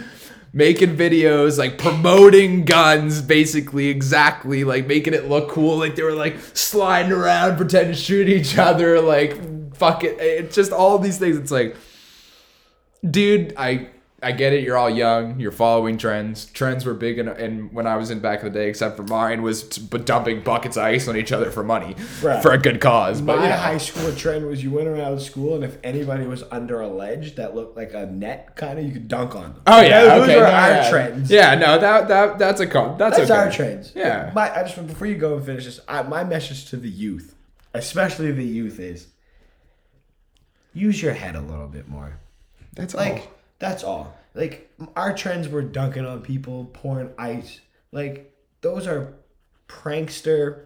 [0.52, 5.76] making videos like promoting guns, basically exactly like making it look cool.
[5.76, 9.00] Like they were like sliding around, pretending to shoot each other.
[9.00, 10.18] Like fuck it.
[10.18, 11.36] It's just all these things.
[11.36, 11.76] It's like
[13.08, 13.88] dude i
[14.22, 17.86] i get it you're all young you're following trends trends were big in, in when
[17.86, 20.76] i was in back in the day except for mine was t- but dumping buckets
[20.76, 22.42] of ice on each other for money Right.
[22.42, 23.56] for a good cause but My you know.
[23.56, 27.34] high school trend was you went around school, and if anybody was under a ledge
[27.36, 29.62] that looked like a net, kind of, you could dunk on them.
[29.66, 30.90] oh yeah those okay are no, our yeah.
[30.90, 31.30] trends.
[31.30, 33.40] yeah no that that that's a con that's, That's okay.
[33.40, 33.92] our trends.
[33.96, 36.88] yeah My, I just before you go and finish this, I, my message to the
[36.90, 37.34] youth,
[37.74, 39.08] especially the youth, is
[40.72, 42.18] use your head a little bit more.
[42.74, 43.28] that's Like all.
[43.58, 44.16] that's all.
[44.34, 47.60] Like our trends were dunking on people, pouring ice.
[47.92, 49.14] Like those are
[49.68, 50.64] prankster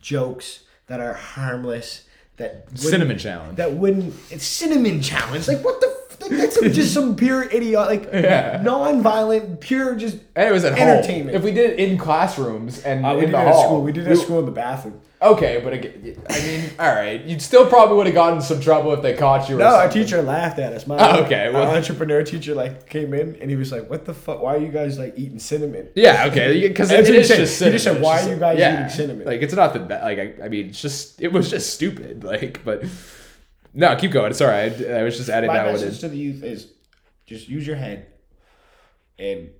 [0.00, 2.04] jokes that are harmless.
[2.36, 4.14] That cinnamon challenge That wouldn't.
[4.30, 5.48] It's cinnamon challenge.
[5.48, 5.98] Like what the.
[6.20, 8.60] Like that's some- just some pure idiot, like Yeah.
[8.62, 10.18] non-violent, pure just.
[10.36, 11.30] And it was at Entertainment.
[11.30, 11.36] home.
[11.36, 13.64] If we did it in classrooms and Uh, we in did the it at hall,
[13.64, 13.82] school.
[13.82, 15.00] We did it at school in the bathroom.
[15.20, 18.92] Okay, but again, I mean, all right, you'd still probably would have gotten some trouble
[18.92, 19.56] if they caught you.
[19.56, 20.86] Or No, our teacher laughed at us.
[20.86, 24.04] My Oh, okay, well- our entrepreneur teacher like came in and he was like, "What
[24.04, 24.40] the fuck?
[24.40, 27.36] Why are you guys like eating cinnamon?" Yeah, okay, because it, it is said.
[27.38, 28.02] just He just cinnamon.
[28.02, 30.04] said, "Why are you guys yeah, eating cinnamon?" Like it's not the bad.
[30.04, 32.22] Like I, I mean, it's just it was just stupid.
[32.28, 32.84] Like, but
[33.74, 34.30] no, keep going.
[34.30, 34.72] It's all right.
[34.88, 36.68] I was just adding My that one message to the youth is
[37.26, 38.06] just use your head
[39.18, 39.50] and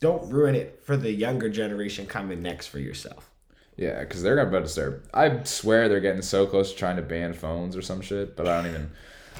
[0.00, 3.30] don't ruin it for the younger generation coming next for yourself.
[3.76, 5.04] Yeah, because they're about to start.
[5.12, 8.36] I swear they're getting so close to trying to ban phones or some shit.
[8.36, 8.90] But I don't even.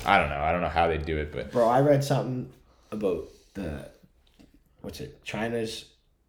[0.04, 0.40] I don't know.
[0.40, 2.50] I don't know how they do it, but Bro, I read something
[2.90, 3.88] about the
[4.80, 5.22] what's it?
[5.24, 5.84] China's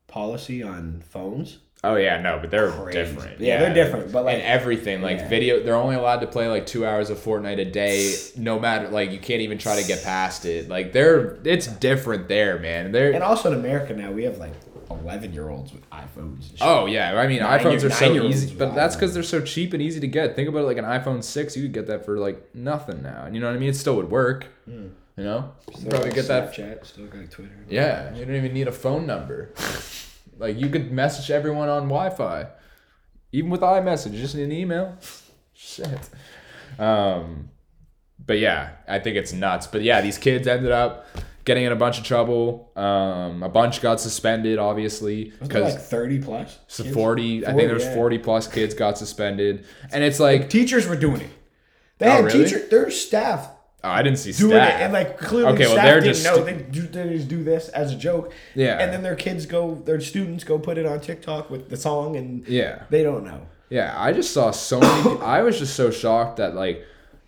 [0.08, 1.58] policy on phones.
[1.84, 2.98] oh yeah, no, but they're Crazy.
[3.00, 3.40] different.
[3.42, 5.28] Yeah, they're different, but, like- and everything like Yeah.
[5.28, 8.88] video, they're only allowed to play like two hours of Fortnite a day, no matter
[8.90, 10.70] like you can't even try to get past it.
[10.70, 12.92] Like they're it's different there, man.
[12.92, 14.54] They're And also in America now we have like
[14.90, 16.50] eleven year olds with iPhones.
[16.50, 16.62] And shit.
[16.62, 19.24] Oh yeah, I mean Nine iPhones year- are so nine-year-olds easy, but that's because they're
[19.24, 20.36] so cheap and easy to get.
[20.36, 23.24] Think about it, like an iPhone six, you could get that for like nothing now.
[23.26, 23.70] and You know what I mean?
[23.70, 24.48] It still would work.
[24.68, 26.86] You know, you Still probably got get that.
[26.86, 27.52] Still got Twitter.
[27.70, 29.52] Yeah, you don't even need a phone number.
[30.38, 32.48] like you could message everyone on Wi-Fi,
[33.32, 34.98] even with iMessage, just an email.
[35.54, 36.10] Shit.
[36.78, 37.50] Um,
[38.26, 39.68] but yeah, I think it's nuts.
[39.68, 41.08] But yeah, these kids ended up
[41.46, 42.72] getting in a bunch of trouble.
[42.76, 46.58] Um, a bunch got suspended, obviously, because like thirty plus.
[46.68, 46.96] so kids?
[46.96, 47.94] 40, I think there was yeah.
[47.96, 49.66] 40 plus kids got suspended.
[49.94, 51.30] And it's like, Teachers were doing it.
[52.00, 52.44] They Oh, had really?
[52.46, 53.48] teacher, their staff
[53.84, 54.80] oh, I didn't see doing staff.
[54.82, 57.28] it, and like clearly Okay, well, staff they're didn't just know they do they just
[57.30, 58.34] do this as a joke.
[58.56, 58.80] Yeah.
[58.80, 62.16] and then their kids go, their students go put it on TikTok with the song,
[62.18, 62.84] and Yeah.
[62.90, 63.42] they don't know.
[63.70, 65.20] Yeah, I just saw so many.
[65.22, 66.86] I was just so shocked that like,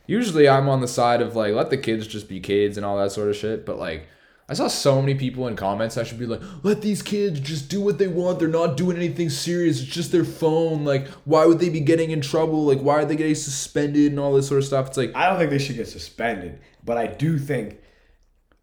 [0.08, 2.98] usually I'm on the side of like let the kids just be kids and all
[2.98, 3.66] that sort of shit.
[3.66, 4.08] But like,
[4.50, 5.98] I saw so many people in comments.
[5.98, 8.40] I should be like, let these kids just do what they want.
[8.40, 9.82] They're not doing anything serious.
[9.82, 10.86] It's just their phone.
[10.86, 12.66] Like, why would they be getting in trouble?
[12.66, 14.88] Like, why are they getting suspended and all this sort of stuff?
[14.88, 17.80] It's like, I don't think they should get suspended, but I do think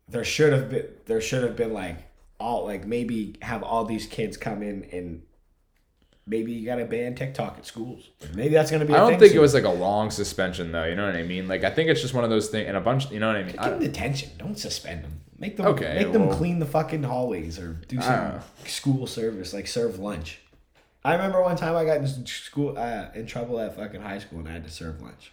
[0.09, 1.97] there should have been there should have been like
[2.39, 5.23] all like maybe have all these kids come in and
[6.27, 8.09] maybe you gotta ban TikTok at schools.
[8.35, 8.95] Maybe that's gonna be.
[8.95, 10.85] I I don't think it was like a long suspension though.
[10.85, 11.49] You know what I mean?
[11.49, 13.11] Like, I think it's just one of those things, and a bunch.
[13.11, 13.53] You know what I mean?
[13.53, 14.31] Give them detention.
[14.39, 15.21] Don't suspend them.
[15.39, 19.53] Make them Okay, make them well- clean the fucking hallways or do some school service
[19.53, 20.39] like serve lunch.
[21.05, 24.39] I remember one time I got in school uh, in trouble at fucking high school
[24.39, 25.33] and I had to serve lunch.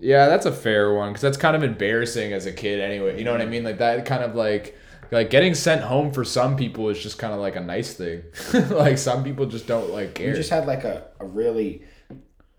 [0.00, 3.16] Yeah, that's a fair one because that's kind of embarrassing as a kid anyway.
[3.16, 3.62] You know what I mean?
[3.62, 4.76] Like that kind of like
[5.12, 8.22] like getting sent home for some people is just kind of like a nice thing.
[8.70, 10.34] like some people just don't like He care.
[10.34, 11.82] just had like a, a really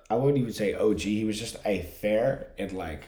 [0.10, 1.00] I wouldn't even say OG.
[1.02, 3.02] He was just a fair and like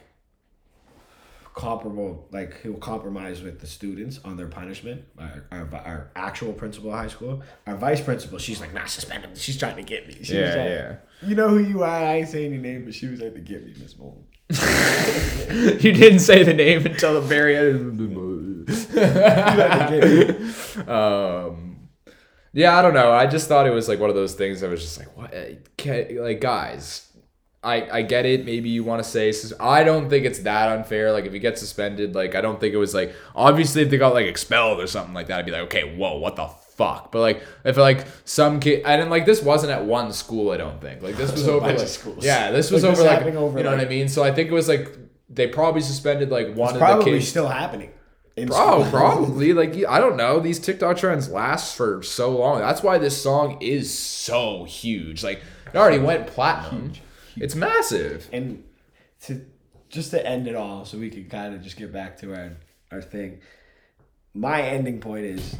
[1.54, 5.04] comparable like he will compromise with the students on their punishment.
[5.18, 9.24] Our, our, our actual principal of high school, our vice principal, she's like, nah, suspend
[9.24, 9.34] him.
[9.34, 10.14] She's trying to get me.
[10.14, 10.96] She was Yeah, like, yeah.
[11.22, 11.88] You know who you are.
[12.04, 14.24] I ain't saying your name, but she was like to get me, Miss Mullen.
[15.80, 17.98] you didn't say the name until the very end.
[20.88, 21.88] um,
[22.52, 23.12] yeah, I don't know.
[23.12, 24.62] I just thought it was like one of those things.
[24.62, 25.34] I was just like, what?
[25.34, 27.08] Like, guys,
[27.62, 28.44] I I get it.
[28.44, 29.32] Maybe you want to say.
[29.60, 31.12] I don't think it's that unfair.
[31.12, 33.98] Like, if you get suspended, like, I don't think it was like obviously if they
[33.98, 37.12] got like expelled or something like that, I'd be like, okay, whoa, what the fuck?
[37.12, 40.50] But like, if like some kid, and then like this wasn't at one school.
[40.50, 42.24] I don't think like this was over like schools.
[42.24, 44.08] yeah, this was Like, this over like happening over, you know what I mean.
[44.08, 44.96] So I think it was like
[45.28, 47.28] they probably suspended like one of the probably kids.
[47.28, 47.90] still happening.
[48.36, 50.40] In Bro, probably like I don't know.
[50.40, 52.60] These TikTok trends last for so long.
[52.60, 55.24] That's why this song is so huge.
[55.24, 55.40] Like
[55.72, 56.92] it already went platinum.
[57.36, 58.28] It's massive.
[58.32, 58.62] and
[59.22, 59.44] to
[59.88, 62.52] just to end it all so we can kind of just get back to our
[62.92, 63.40] our thing
[64.34, 65.56] my ending point is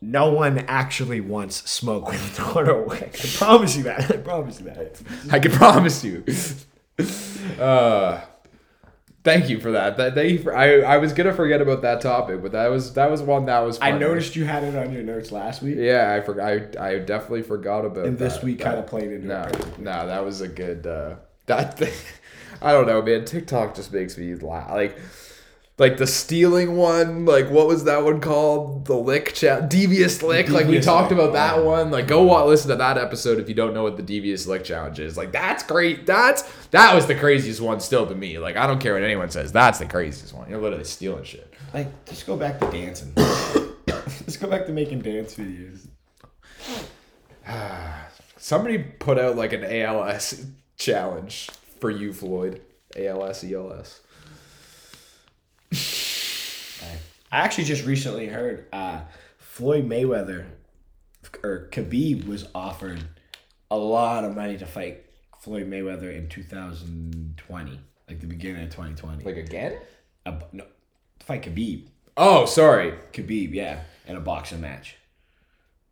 [0.00, 3.18] no one actually wants smoke with Nardo Wick.
[3.24, 4.10] I promise you that.
[4.10, 5.00] I promise you that.
[5.30, 6.24] I can promise you.
[7.58, 8.20] Uh,
[9.24, 9.96] thank you for that.
[9.96, 12.94] That thank you for, I I was gonna forget about that topic, but that was
[12.94, 13.78] that was one that was.
[13.80, 15.76] I noticed you had it on your notes last week.
[15.78, 16.76] Yeah, I forgot.
[16.78, 18.04] I, I definitely forgot about.
[18.04, 18.08] It.
[18.08, 18.44] And this that.
[18.44, 19.78] week kinda played into no, it.
[19.78, 20.86] No, that was a good.
[20.86, 21.16] Uh,
[21.46, 21.92] that thing,
[22.62, 23.24] I don't know, man.
[23.24, 24.70] TikTok just makes me laugh.
[24.70, 24.98] Like,
[25.78, 27.24] like the stealing one.
[27.24, 28.84] Like, what was that one called?
[28.86, 30.50] The lick chat, devious lick.
[30.50, 31.20] like we talked Lick.
[31.20, 31.90] about that one.
[31.90, 34.64] Like, go watch, listen to that episode if you don't know what the devious lick
[34.64, 35.16] challenge is.
[35.16, 36.04] Like, that's great.
[36.04, 38.38] That's that was the craziest one still to me.
[38.38, 39.52] Like, I don't care what anyone says.
[39.52, 40.50] That's the craziest one.
[40.50, 41.54] You're literally stealing shit.
[41.72, 43.12] Like, just go back to dancing.
[44.24, 45.86] just go back to making dance videos.
[48.36, 50.44] Somebody put out like an ALS
[50.76, 52.62] challenge for you, Floyd.
[52.96, 54.00] ALS, ELS.
[55.72, 59.00] I actually just recently heard uh,
[59.38, 60.46] Floyd Mayweather
[61.42, 63.02] or Khabib was offered
[63.70, 65.04] a lot of money to fight
[65.40, 69.24] Floyd Mayweather in 2020, like the beginning of 2020.
[69.24, 69.78] Like again?
[70.26, 70.64] A, no,
[71.20, 71.88] fight Khabib.
[72.16, 72.94] Oh, sorry.
[73.12, 74.96] Khabib, yeah, in a boxing match.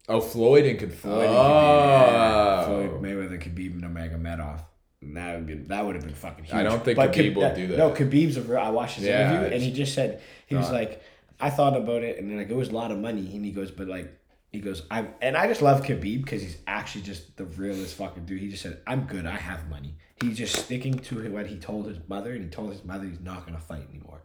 [0.08, 1.26] Oh, Floyd and could Floyd, Floyd.
[1.26, 2.64] and Khabib, yeah.
[2.64, 2.64] Oh.
[2.66, 4.60] Floyd Mayweather, Khabib Nurmagomedov.
[5.06, 6.54] And That would be that would have been fucking huge.
[6.54, 7.78] I don't think But Khabib Khab- will do that.
[7.78, 8.58] No, Khabib's a real.
[8.58, 11.02] I watched his Yeah, interview and he just said he was like,
[11.40, 13.52] I thought about it and then like it was a lot of money and he
[13.52, 14.12] goes, but like
[14.52, 18.24] he goes, I'm and I just love Khabib because he's actually just the realest fucking
[18.26, 18.40] dude.
[18.40, 19.26] He just said, I'm good.
[19.26, 19.94] I have money.
[20.22, 23.20] He's just sticking to what he told his mother and he told his mother he's
[23.20, 24.22] not gonna fight anymore.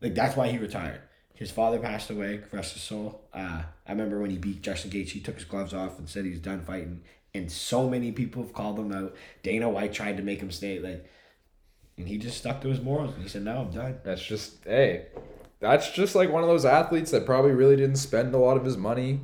[0.00, 1.00] Like that's why he retired.
[1.34, 3.22] His father passed away, rest his soul.
[3.32, 6.24] Uh, I remember when he beat Justin Gaethje, he took his gloves off and said
[6.24, 7.02] he's done fighting.
[7.34, 9.14] And so many people have called him out.
[9.42, 11.04] Dana White tried to make him stay, like,
[11.96, 13.14] and he just stuck to his morals.
[13.14, 15.06] And he said, "No, I'm done." That's just hey,
[15.60, 18.64] that's just like one of those athletes that probably really didn't spend a lot of
[18.64, 19.20] his money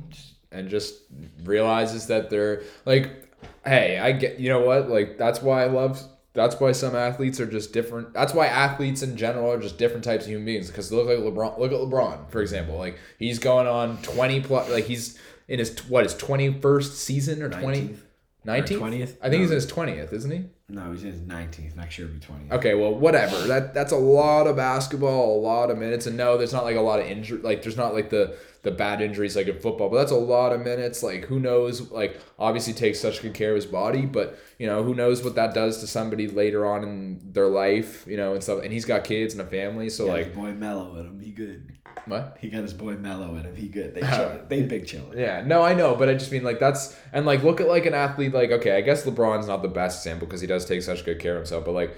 [0.51, 0.95] and just
[1.43, 3.31] realizes that they're like,
[3.65, 6.01] hey, I get you know what like that's why I love.
[6.33, 8.13] That's why some athletes are just different.
[8.13, 10.67] That's why athletes in general are just different types of human beings.
[10.67, 11.59] Because look like LeBron.
[11.59, 12.77] Look at LeBron, for example.
[12.77, 14.69] Like he's going on twenty plus.
[14.69, 15.19] Like he's
[15.51, 17.97] in his what his twenty first season or twenty
[18.45, 18.79] 19th.
[18.79, 19.17] 20th?
[19.21, 20.45] I think he's in his twentieth, isn't he?
[20.67, 21.75] No, he's in his nineteenth.
[21.75, 22.49] Next year will be twenty.
[22.51, 23.35] Okay, well, whatever.
[23.47, 26.77] That that's a lot of basketball, a lot of minutes, and no, there's not like
[26.77, 27.39] a lot of injury.
[27.41, 30.53] Like there's not like the the bad injuries like in football, but that's a lot
[30.53, 31.03] of minutes.
[31.03, 31.91] Like who knows?
[31.91, 35.35] Like obviously takes such good care of his body, but you know who knows what
[35.35, 38.63] that does to somebody later on in their life, you know, and stuff.
[38.63, 41.19] And he's got kids and a family, so Got like boy Mello in him.
[41.19, 41.73] He good.
[42.05, 42.37] What?
[42.39, 43.55] He got his boy Mello in him.
[43.55, 43.93] He good.
[43.93, 44.39] They chill.
[44.47, 45.17] they big chillin'.
[45.17, 47.85] Yeah, no, I know, but I just mean like that's and like look at like
[47.85, 50.81] an athlete like okay, I guess LeBron's not the best example because he does take
[50.81, 51.95] such good care of himself, but like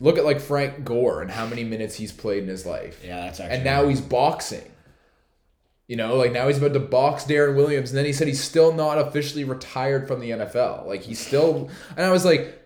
[0.00, 3.00] look at like Frank Gore and how many minutes he's played in his life.
[3.04, 3.56] Yeah, that's actually.
[3.56, 4.68] and now he's boxing.
[5.88, 8.42] You know, like now he's about to box Deron Williams, and then he said he's
[8.42, 10.86] still not officially retired from the NFL.
[10.86, 12.61] Like he's still, and I was like,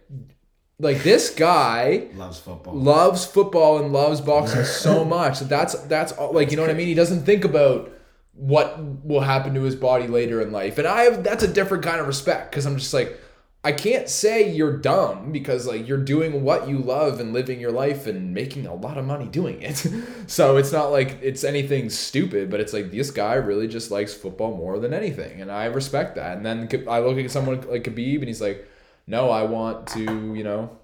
[0.78, 2.74] like this guy loves football.
[2.74, 6.70] loves football and loves boxing so much that that's that's all, like you know what
[6.70, 6.88] I mean.
[6.88, 7.92] He doesn't think about
[8.34, 11.82] what will happen to his body later in life, and I have that's a different
[11.82, 13.20] kind of respect because I'm just like.
[13.64, 17.72] I can't say you're dumb because like you're doing what you love and living your
[17.72, 19.84] life and making a lot of money doing it.
[20.28, 24.14] so it's not like it's anything stupid, but it's like this guy really just likes
[24.14, 26.36] football more than anything, and I respect that.
[26.36, 28.68] And then I look at someone like Khabib, and he's like,
[29.06, 30.00] "No, I want to,
[30.34, 30.78] you know,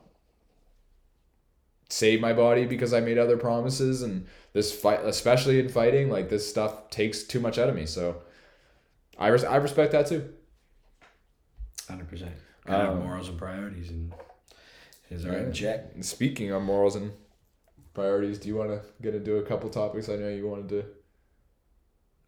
[1.88, 6.28] save my body because I made other promises, and this fight, especially in fighting, like
[6.28, 8.22] this stuff takes too much out of me." So
[9.18, 10.32] I res- I respect that too.
[11.88, 12.32] Hundred percent.
[12.64, 14.12] Got to have Um, morals and priorities, and
[15.08, 15.52] his Right.
[15.52, 15.90] check.
[16.02, 17.12] Speaking on morals and
[17.92, 20.08] priorities, do you want to get into a couple topics?
[20.08, 20.84] I know you wanted to.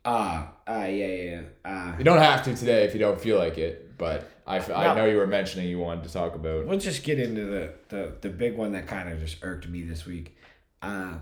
[0.04, 1.42] Ah, ah, yeah, yeah, yeah.
[1.64, 4.70] Ah, You don't have to today if you don't feel like it, but I, f-
[4.70, 4.94] I No.
[4.96, 6.66] know you were mentioning you wanted to talk about.
[6.66, 9.82] we'll just get into the the, the big one that kind of just irked me
[9.82, 10.36] this week.
[10.82, 11.14] Uh,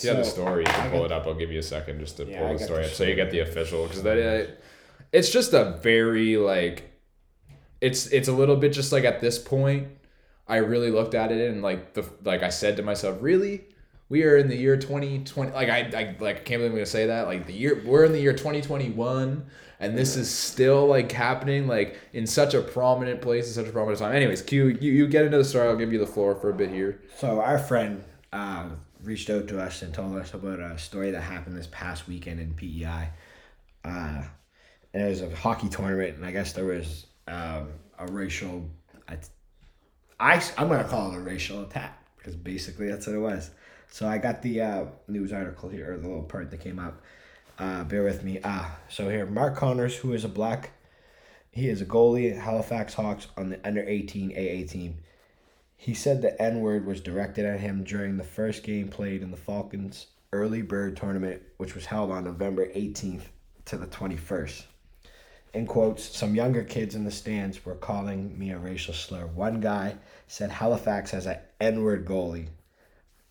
[0.00, 1.26] you the story, you I can pull got- it up.
[1.26, 3.14] I'll give you a second just to Yeah, pull the story the up so you
[3.14, 4.50] get the official because that uh,
[5.12, 6.90] it's just a very like
[7.80, 9.88] it's it's a little bit just like at this point
[10.48, 13.64] I really looked at it and like the like I said to myself really
[14.08, 16.86] we are in the year 2020 like I, I like I can't believe I'm gonna
[16.86, 19.44] say that like the year we're in the year 2021
[19.82, 23.72] and this is still like happening like in such a prominent place in such a
[23.72, 26.34] prominent time anyways Q you, you get into the story I'll give you the floor
[26.34, 28.02] for a bit here So our friend
[28.32, 28.70] uh,
[29.02, 32.40] reached out to us and told us about a story that happened this past weekend
[32.40, 33.10] in PEI.
[33.84, 34.22] Uh,
[34.94, 37.68] and it was a hockey tournament, and I guess there was um,
[37.98, 38.68] a racial.
[39.08, 39.16] I,
[40.20, 43.50] I I'm gonna call it a racial attack because basically that's what it was.
[43.88, 47.00] So I got the uh, news article here, or the little part that came up.
[47.58, 48.40] Uh, bear with me.
[48.42, 50.70] Ah, so here, Mark Connors, who is a black,
[51.50, 54.98] he is a goalie at Halifax Hawks on the under eighteen AA team.
[55.76, 59.30] He said the N word was directed at him during the first game played in
[59.30, 63.24] the Falcons Early Bird Tournament, which was held on November 18th
[63.66, 64.62] to the 21st.
[65.52, 69.26] In quotes, some younger kids in the stands were calling me a racial slur.
[69.26, 69.96] One guy
[70.26, 72.46] said Halifax has an N word goalie.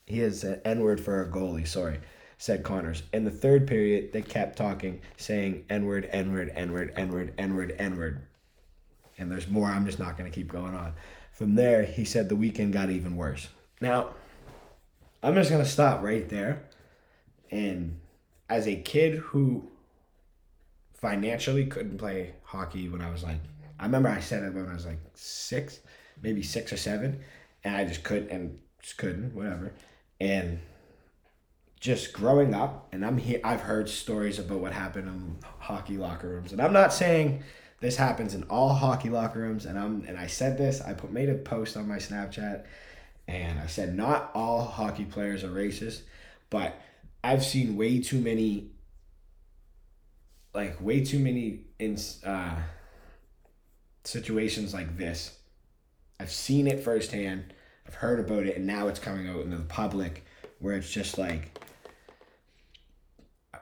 [0.05, 1.99] He is an N word for a goalie, sorry,
[2.41, 3.03] said Connors.
[3.13, 7.13] In the third period, they kept talking, saying N word, N word, N word, N
[7.13, 8.23] word, N word, N word.
[9.19, 10.93] And there's more, I'm just not going to keep going on.
[11.33, 13.47] From there, he said the weekend got even worse.
[13.79, 14.15] Now,
[15.21, 16.63] I'm just going to stop right there.
[17.51, 17.99] And
[18.49, 19.69] as a kid who
[20.95, 23.37] financially couldn't play hockey when I was like,
[23.79, 25.79] I remember I said it when I was like six,
[26.23, 27.19] maybe six or seven,
[27.63, 29.73] and I just couldn't and just couldn't, whatever.
[30.19, 30.57] And
[31.81, 33.41] just growing up, and I'm here.
[33.43, 37.43] I've heard stories about what happened in hockey locker rooms, and I'm not saying
[37.79, 39.65] this happens in all hockey locker rooms.
[39.65, 40.79] And I'm and I said this.
[40.79, 42.65] I put made a post on my Snapchat,
[43.27, 46.01] and I said not all hockey players are racist,
[46.51, 46.79] but
[47.23, 48.69] I've seen way too many.
[50.53, 52.57] Like way too many in uh,
[54.03, 55.35] situations like this.
[56.19, 57.55] I've seen it firsthand.
[57.87, 60.23] I've heard about it, and now it's coming out into the public,
[60.59, 61.57] where it's just like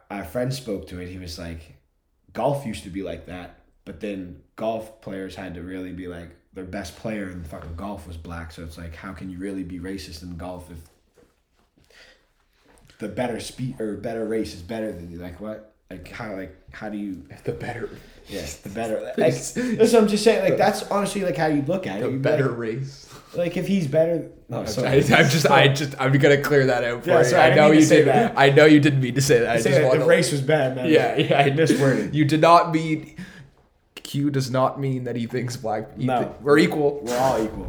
[0.10, 1.10] our friend spoke to it.
[1.10, 1.78] He was like,
[2.34, 6.30] golf used to be like that, but then golf players had to really be like
[6.54, 8.52] their best player in fucking golf was black.
[8.52, 10.80] So it's like, how can you really be racist in golf if
[12.98, 15.20] the better speed or better race is better than you?
[15.20, 15.76] Like what?
[15.90, 16.36] Like how?
[16.36, 17.24] Like how do you?
[17.46, 17.90] The better,
[18.28, 19.00] Yeah, the better.
[19.18, 20.44] Like, that's what I'm just saying.
[20.48, 22.12] Like that's honestly like how you look at it.
[22.12, 23.10] the better like, race.
[23.36, 24.30] like if he's better.
[24.50, 24.88] No, I, sorry.
[24.88, 27.36] am just, I just, I'm gonna clear that out for Yeah, you.
[27.38, 28.08] I I know you say did.
[28.08, 28.34] that.
[28.38, 29.50] I know you didn't mean to say that.
[29.50, 30.06] I Say just that the to.
[30.06, 30.90] race was bad, man.
[30.90, 31.40] Yeah, yeah.
[31.40, 32.14] I misworded.
[32.14, 33.16] You did not mean.
[33.96, 35.96] Q does not mean that he thinks black.
[35.98, 36.24] he No.
[36.24, 37.00] thi- we're equal.
[37.04, 37.68] We're all equal.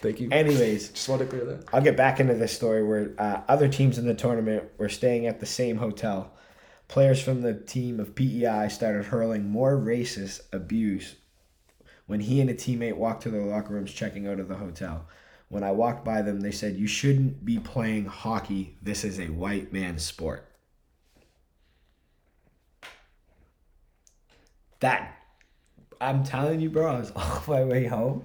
[0.00, 0.28] Thank you.
[0.30, 1.64] Anyways, just want to clear that.
[1.72, 5.26] I'll get back into this story where uh, other teams in the tournament were staying
[5.26, 6.30] at the same hotel.
[6.88, 11.16] Players from the team of PEI started hurling more racist abuse
[12.06, 15.06] when he and a teammate walked to their locker rooms checking out of the hotel.
[15.50, 18.76] When I walked by them, they said, You shouldn't be playing hockey.
[18.82, 20.46] This is a white man's sport.
[24.80, 25.14] That,
[26.00, 28.24] I'm telling you, bro, I was on my way home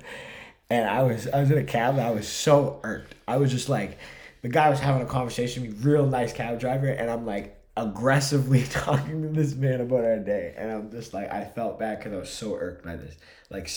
[0.70, 3.16] and I was I was in a cab and I was so irked.
[3.28, 3.98] I was just like,
[4.42, 7.63] the guy was having a conversation with me, real nice cab driver, and I'm like
[7.76, 12.00] aggressively talking to this man about our day, and I'm just like, I felt bad
[12.00, 13.16] because I was so irked by this.
[13.50, 13.70] Like,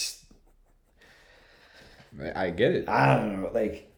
[2.35, 2.89] I get it.
[2.89, 3.91] I don't know, like.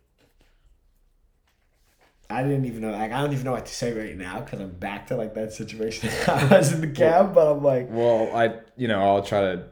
[2.31, 2.91] I didn't even know.
[2.91, 5.33] Like, I don't even know what to say right now because I'm back to like
[5.35, 7.35] that situation I was in the cab.
[7.35, 9.65] But I'm like, Well, I, you know, I'll try to,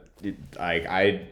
[0.57, 1.27] like, I,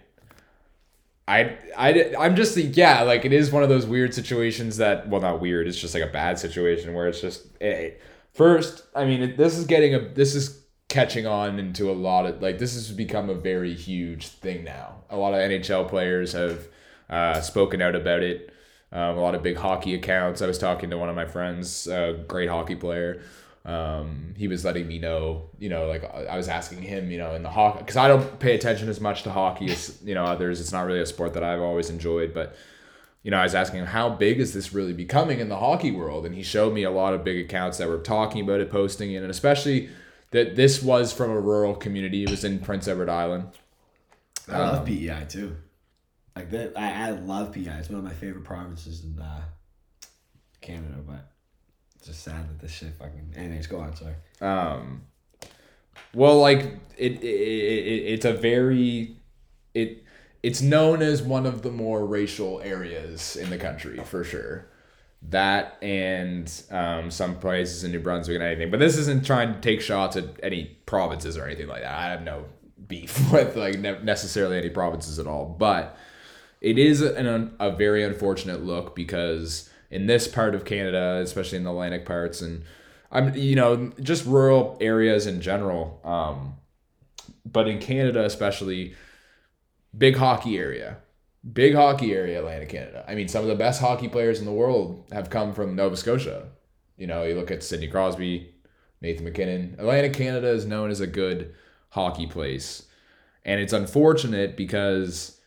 [1.27, 5.19] I, I, I'm just, yeah, like, it is one of those weird situations that, well,
[5.19, 7.91] not weird, it's just like a bad situation where it's just, eh,
[8.35, 12.41] first, I mean, this is getting a, this is catching on into a lot of,
[12.41, 15.03] like, this has become a very huge thing now.
[15.09, 16.67] A lot of NHL players have
[17.09, 18.51] uh, spoken out about it.
[18.91, 20.41] Um, a lot of big hockey accounts.
[20.41, 23.21] I was talking to one of my friends, a great hockey player.
[23.65, 27.33] Um, he was letting me know, you know, like I was asking him, you know,
[27.33, 30.23] in the hockey, because I don't pay attention as much to hockey as you know
[30.23, 30.61] others.
[30.61, 32.55] It's not really a sport that I've always enjoyed, but
[33.25, 35.89] you know, I was asking him how big is this really becoming in the hockey
[35.89, 38.69] world, and he showed me a lot of big accounts that were talking about it,
[38.69, 39.89] posting it, and especially
[40.29, 42.21] that this was from a rural community.
[42.23, 43.47] It was in Prince Edward Island.
[44.47, 45.57] I love PEI too.
[46.35, 47.77] Like that, I, I love PEI.
[47.79, 49.41] It's one of my favorite provinces in uh,
[50.61, 50.99] Canada.
[51.03, 51.31] But
[51.95, 53.33] it's just sad that this shit fucking.
[53.35, 53.95] Anyways, go on.
[53.95, 54.13] Sorry.
[54.39, 55.01] Um,
[56.13, 56.59] well, like
[56.95, 59.17] it, it, it, it's a very
[59.73, 60.04] it
[60.45, 64.67] it's known as one of the more racial areas in the country for sure.
[65.29, 69.59] That and um, some places in New Brunswick and anything, but this isn't trying to
[69.59, 71.97] take shots at any provinces or anything like that.
[71.97, 72.45] I have no
[72.87, 75.97] beef with like ne- necessarily any provinces at all, but
[76.61, 81.63] it is an, a very unfortunate look because in this part of Canada, especially in
[81.63, 82.61] the Atlantic parts, and
[83.11, 86.53] I'm you know just rural areas in general, um,
[87.51, 88.93] but in Canada especially,
[89.97, 90.97] big hockey area,
[91.53, 93.05] big hockey area, Atlantic Canada.
[93.07, 95.97] I mean, some of the best hockey players in the world have come from Nova
[95.97, 96.47] Scotia.
[96.97, 98.53] You know, you look at Sidney Crosby,
[99.01, 99.75] Nathan MacKinnon.
[99.77, 101.53] Atlantic Canada is known as a good
[101.89, 102.83] hockey place,
[103.43, 105.39] and it's unfortunate because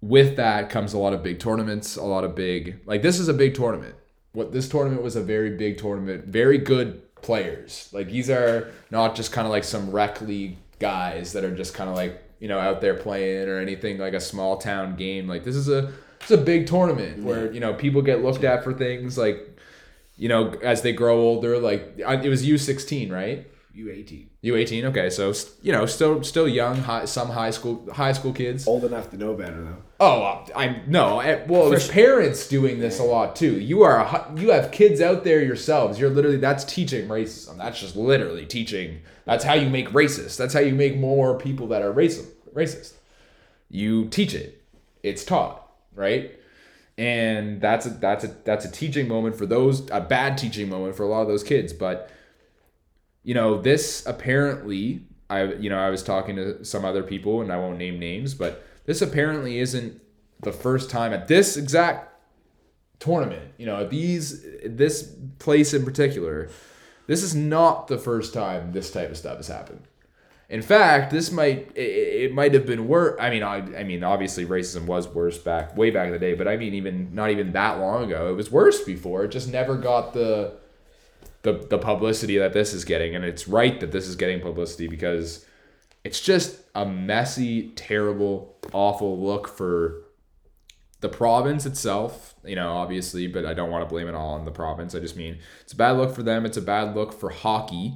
[0.00, 3.28] with that comes a lot of big tournaments, a lot of big like this is
[3.28, 3.94] a big tournament.
[4.32, 7.88] What this tournament was a very big tournament, very good players.
[7.92, 11.72] Like these are not just kind of like some rec league guys that are just
[11.72, 15.28] kind of like you know out there playing or anything like a small town game.
[15.28, 18.64] Like this is a it's a big tournament where you know people get looked at
[18.64, 19.58] for things like
[20.16, 21.58] you know as they grow older.
[21.58, 23.46] Like it was U sixteen, right?
[23.74, 24.30] U eighteen.
[24.42, 24.84] U eighteen.
[24.86, 28.68] Okay, so you know still still young, high, some high school high school kids.
[28.68, 29.82] Old enough to know better though.
[29.98, 31.20] Oh, uh, I no.
[31.20, 33.58] I, well, there's parents doing this a lot too.
[33.58, 35.98] You are a, you have kids out there yourselves.
[35.98, 37.58] You're literally that's teaching racism.
[37.58, 39.00] That's just literally teaching.
[39.24, 40.36] That's how you make racist.
[40.36, 42.28] That's how you make more people that are racist.
[42.54, 42.92] Racist.
[43.68, 44.62] You teach it.
[45.02, 46.38] It's taught, right?
[46.96, 50.94] And that's a that's a that's a teaching moment for those a bad teaching moment
[50.94, 51.72] for a lot of those kids.
[51.72, 52.08] But
[53.24, 57.52] you know, this apparently I you know, I was talking to some other people and
[57.52, 60.00] I won't name names, but this apparently isn't
[60.40, 62.14] the first time at this exact
[63.00, 63.52] tournament.
[63.56, 66.50] You know, these this place in particular,
[67.06, 69.82] this is not the first time this type of stuff has happened.
[70.50, 73.18] In fact, this might it, it might have been worse.
[73.18, 76.34] I mean, I, I mean, obviously, racism was worse back way back in the day,
[76.34, 79.24] but I mean, even not even that long ago, it was worse before.
[79.24, 80.58] It just never got the
[81.44, 84.88] the the publicity that this is getting, and it's right that this is getting publicity
[84.88, 85.46] because
[86.02, 90.02] it's just a messy, terrible, awful look for
[91.00, 92.34] the province itself.
[92.44, 94.94] You know, obviously, but I don't want to blame it all on the province.
[94.94, 96.44] I just mean it's a bad look for them.
[96.44, 97.94] It's a bad look for hockey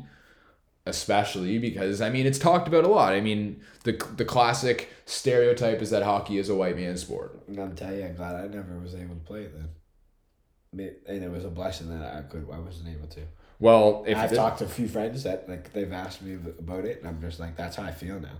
[0.88, 3.12] especially because I mean it's talked about a lot.
[3.12, 7.38] I mean the the classic stereotype is that hockey is a white man's sport.
[7.48, 10.94] I'm telling you, I'm glad I never was able to play it then.
[11.06, 12.46] And it was a blessing that I could.
[12.52, 13.20] I wasn't able to.
[13.60, 16.98] Well, if I've talked to a few friends that like they've asked me about it,
[17.00, 18.38] and I'm just like, that's how I feel now.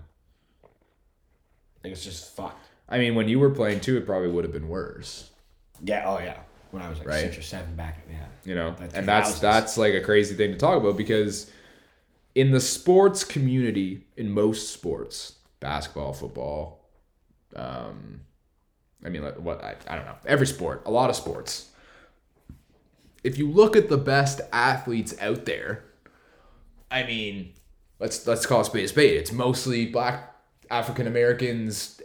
[1.83, 2.65] Like it's just fucked.
[2.87, 5.29] I mean when you were playing too, it probably would have been worse.
[5.83, 6.03] Yeah.
[6.05, 6.37] Oh yeah.
[6.71, 7.21] When I was like Right.
[7.21, 7.99] six or seven back.
[8.09, 8.25] Yeah.
[8.45, 9.41] You know, Like and that's 2000s.
[9.41, 11.49] that's like a crazy thing to talk about because
[12.35, 16.85] in the sports community, in most sports, basketball, football,
[17.55, 18.21] um,
[19.03, 21.68] I mean, what I, I don't know, every sport, a lot of sports.
[23.23, 25.85] If you look at the best athletes out there,
[26.89, 27.53] I mean,
[27.99, 29.17] let's let's call a spade a spade.
[29.17, 30.35] It's mostly black
[30.71, 32.01] African Americans,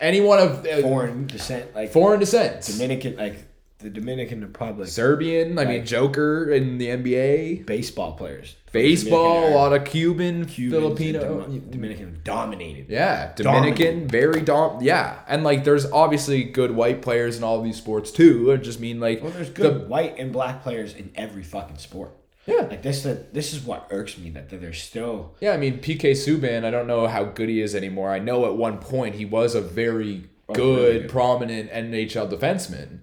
[0.00, 3.46] anyone of uh, Foreign descent, like foreign descent, Dominican, like
[3.86, 4.88] the Dominican Republic.
[4.88, 5.56] Serbian.
[5.60, 7.66] I mean, Joker in the NBA.
[7.66, 8.56] baseball players.
[8.72, 11.40] Baseball, a lot of Cuban, Cubans Filipino.
[11.42, 12.86] Dom- Dominican dominated.
[12.88, 14.82] yeah, Dominican, very dom.
[14.82, 18.52] Yeah, and like there's obviously good white players in all these sports too.
[18.52, 21.78] I just mean like Well, there's the- good white and black players in every fucking
[21.78, 22.10] sport.
[22.46, 22.66] Yeah.
[22.68, 26.64] Like this, this is what irks me that there's still yeah, I mean PK Subban.
[26.64, 28.10] I don't know how good he is anymore.
[28.10, 31.08] I know at one point he was a very good, really good.
[31.08, 32.98] prominent NHL defenseman.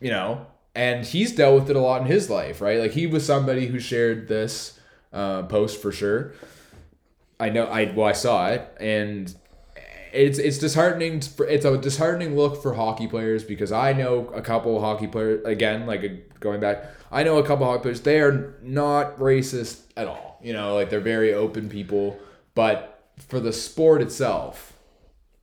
[0.00, 2.78] You know, and he's dealt with it a lot in his life, right?
[2.78, 4.78] Like he was somebody who shared this
[5.12, 6.34] uh, post for sure.
[7.40, 9.34] I know I well I saw it and
[10.12, 14.42] it's it's disheartening for, it's a disheartening look for hockey players because I know a
[14.42, 18.20] couple hockey players again like going back I know a couple of hockey players they
[18.20, 22.18] are not racist at all you know like they're very open people
[22.54, 24.72] but for the sport itself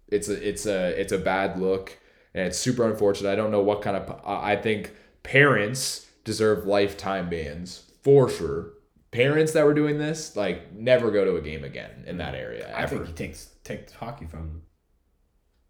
[0.07, 1.97] it's a it's a it's a bad look
[2.35, 7.29] and it's super unfortunate I don't know what kind of I think parents deserve lifetime
[7.29, 8.73] bans for sure
[9.09, 12.71] parents that were doing this like never go to a game again in that area
[12.77, 14.61] I think he takes take hockey from them.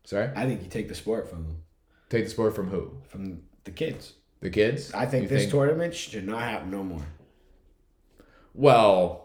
[0.03, 0.29] Sorry?
[0.35, 1.57] I think you take the sport from them,
[2.09, 2.97] Take the sport from who?
[3.07, 4.13] from the kids.
[4.41, 4.93] The kids?
[4.93, 7.05] I think You this tournament should not happen no more,
[8.53, 9.24] Well,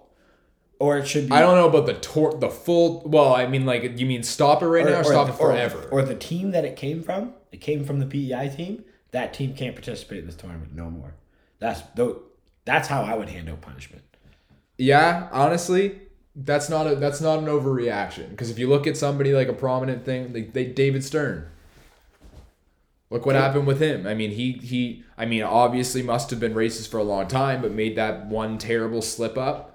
[0.81, 1.35] or it should be.
[1.35, 3.03] I don't know about the tor- the full.
[3.05, 5.89] Well, I mean, like, you mean stop it right now or, stop the, it forever?
[5.93, 8.85] Or, the team that it came from, it came from the PEI team.
[9.12, 11.14] That team can't participate in this tournament no more.
[11.61, 12.22] That's though.
[12.64, 14.03] That's how I would handle punishment.
[14.78, 16.01] yeah, honestly,
[16.35, 18.31] that's not a that's not an overreaction.
[18.31, 21.47] Because if you look at somebody like a prominent thing, like they David Stern.
[23.11, 24.07] Look what happened with him.
[24.07, 25.03] I mean, he he.
[25.18, 28.57] I mean, obviously must have been racist for a long time, but made that one
[28.57, 29.70] terrible slip up.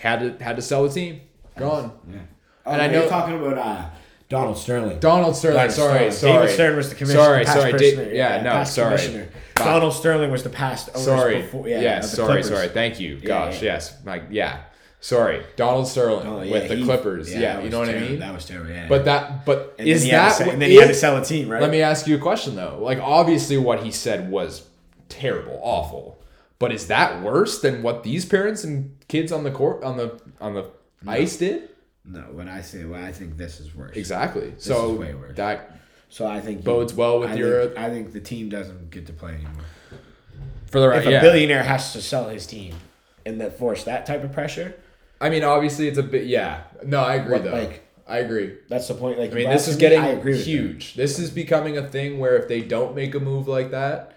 [0.00, 1.20] Had to had to sell the team.
[1.56, 1.92] Gone.
[2.08, 2.16] Yeah.
[2.16, 2.26] And
[2.66, 3.84] and I I know- know you're talking about uh,
[4.28, 4.98] Donald Sterling.
[5.00, 5.56] Donald Sterling.
[5.56, 6.12] Donald sorry, Sterling.
[6.12, 6.32] sorry.
[6.42, 7.22] David Stern was the commissioner.
[7.24, 7.72] Sorry, past sorry.
[7.72, 9.28] Da- commissioner, yeah, no, past sorry.
[9.56, 10.96] Donald Sterling was the past.
[10.96, 11.42] Sorry.
[11.42, 12.48] Before, yeah, yes, sorry, Clippers.
[12.48, 12.68] sorry.
[12.68, 13.16] Thank you.
[13.20, 13.72] Gosh, yeah.
[13.74, 13.96] yes.
[14.06, 14.60] Like, yeah.
[15.02, 15.42] Sorry.
[15.56, 17.32] Donald Sterling Oh, yeah, with the he- Clippers.
[17.32, 18.18] Yeah, that you know what I mean?
[18.20, 18.70] That was terrible.
[18.70, 18.86] Yeah.
[18.88, 20.32] But that, but And is he had to that?
[20.36, 21.60] se- what- and then he had to sell a team, right?
[21.60, 22.78] Let me ask you a question though.
[22.80, 24.62] Like, obviously, what he said was
[25.08, 26.18] terrible, awful.
[26.60, 30.20] But is that worse than what these parents and kids on the court on the
[30.40, 30.66] on the
[31.06, 31.70] ice did?
[32.04, 33.96] no, when I say, well, I think this is worse.
[33.96, 34.54] Exactly.
[34.58, 35.36] so is way worse.
[35.36, 35.76] that
[36.08, 39.06] So I think Bodes well with I your- Think, I think the team doesn't get
[39.06, 39.64] to play anymore.
[40.66, 40.98] for the right.
[41.00, 41.20] If a yeah.
[41.20, 42.74] billionaire has to sell his team,
[43.26, 44.74] and that force that type of pressure,
[45.20, 46.26] I mean, obviously, it's a bit.
[46.26, 46.62] Yeah.
[46.84, 47.52] No, I agree What, though.
[47.52, 48.56] like- I agree.
[48.68, 49.18] that's the point.
[49.20, 50.94] Like, I mean, this is me, getting huge.
[50.94, 54.16] This is becoming a thing where if they don't make a move like that,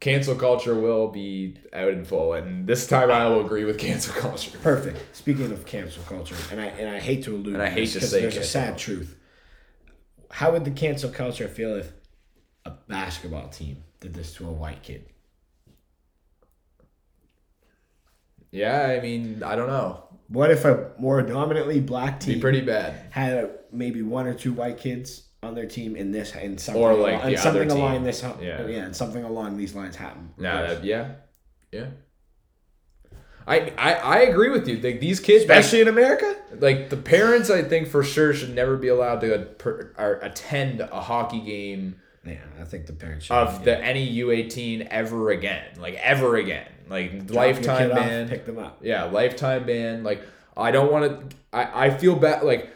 [0.00, 2.34] cancel culture will be out in full.
[2.34, 4.56] And this time, I will agree with cancel culture.
[4.62, 5.16] Perfect.
[5.16, 7.92] Speaking of cancel culture, and I and I hate to allude, And I hate this
[7.94, 8.94] to 'cause say there's a sad culture.
[8.96, 9.16] truth.
[10.30, 11.92] How would the cancel culture feel if
[12.64, 15.06] a basketball team did this to a white kid?
[18.50, 20.04] Yeah, I mean, I don't know.
[20.28, 22.94] What if a more dominantly black team Be pretty bad.
[23.10, 26.94] had maybe one or two white kids on their team in this and something Or,
[26.94, 27.78] like, along, and something other team.
[27.84, 28.34] along this Yeah.
[28.40, 30.30] yeah yeah and something along these lines happen.
[30.36, 31.12] Nah, that, yeah,
[31.72, 31.86] yeah.
[33.48, 34.78] I, I I agree with you.
[34.80, 36.34] Like these kids, like- especially in America.
[36.58, 39.92] like the parents i think for sure should never be allowed to uh, per,
[40.22, 43.34] attend a hockey game Yeah, I think the parents should.
[43.34, 47.98] of the any U eighteen ever again, like ever again, like Drop lifetime kid off,
[47.98, 48.28] ban.
[48.28, 48.78] Pick them up.
[48.82, 50.02] Yeah, lifetime ban.
[50.02, 50.22] Like
[50.56, 51.36] I don't want to.
[51.52, 52.42] I I feel bad.
[52.42, 52.70] Like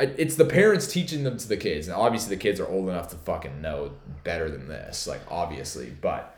[0.00, 3.08] it's the parents teaching them to the kids, and obviously the kids are old enough
[3.10, 3.92] to fucking know
[4.24, 5.06] better than this.
[5.06, 6.36] Like obviously, but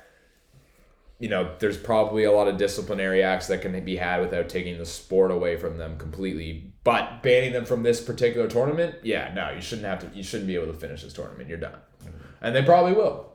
[1.18, 4.76] you know, there's probably a lot of disciplinary acts that can be had without taking
[4.78, 6.72] the sport away from them completely.
[6.82, 10.16] But banning them from this particular tournament, yeah, no, you shouldn't have to.
[10.16, 11.48] You shouldn't be able to finish this tournament.
[11.48, 11.78] You're done,
[12.40, 13.32] and they probably will.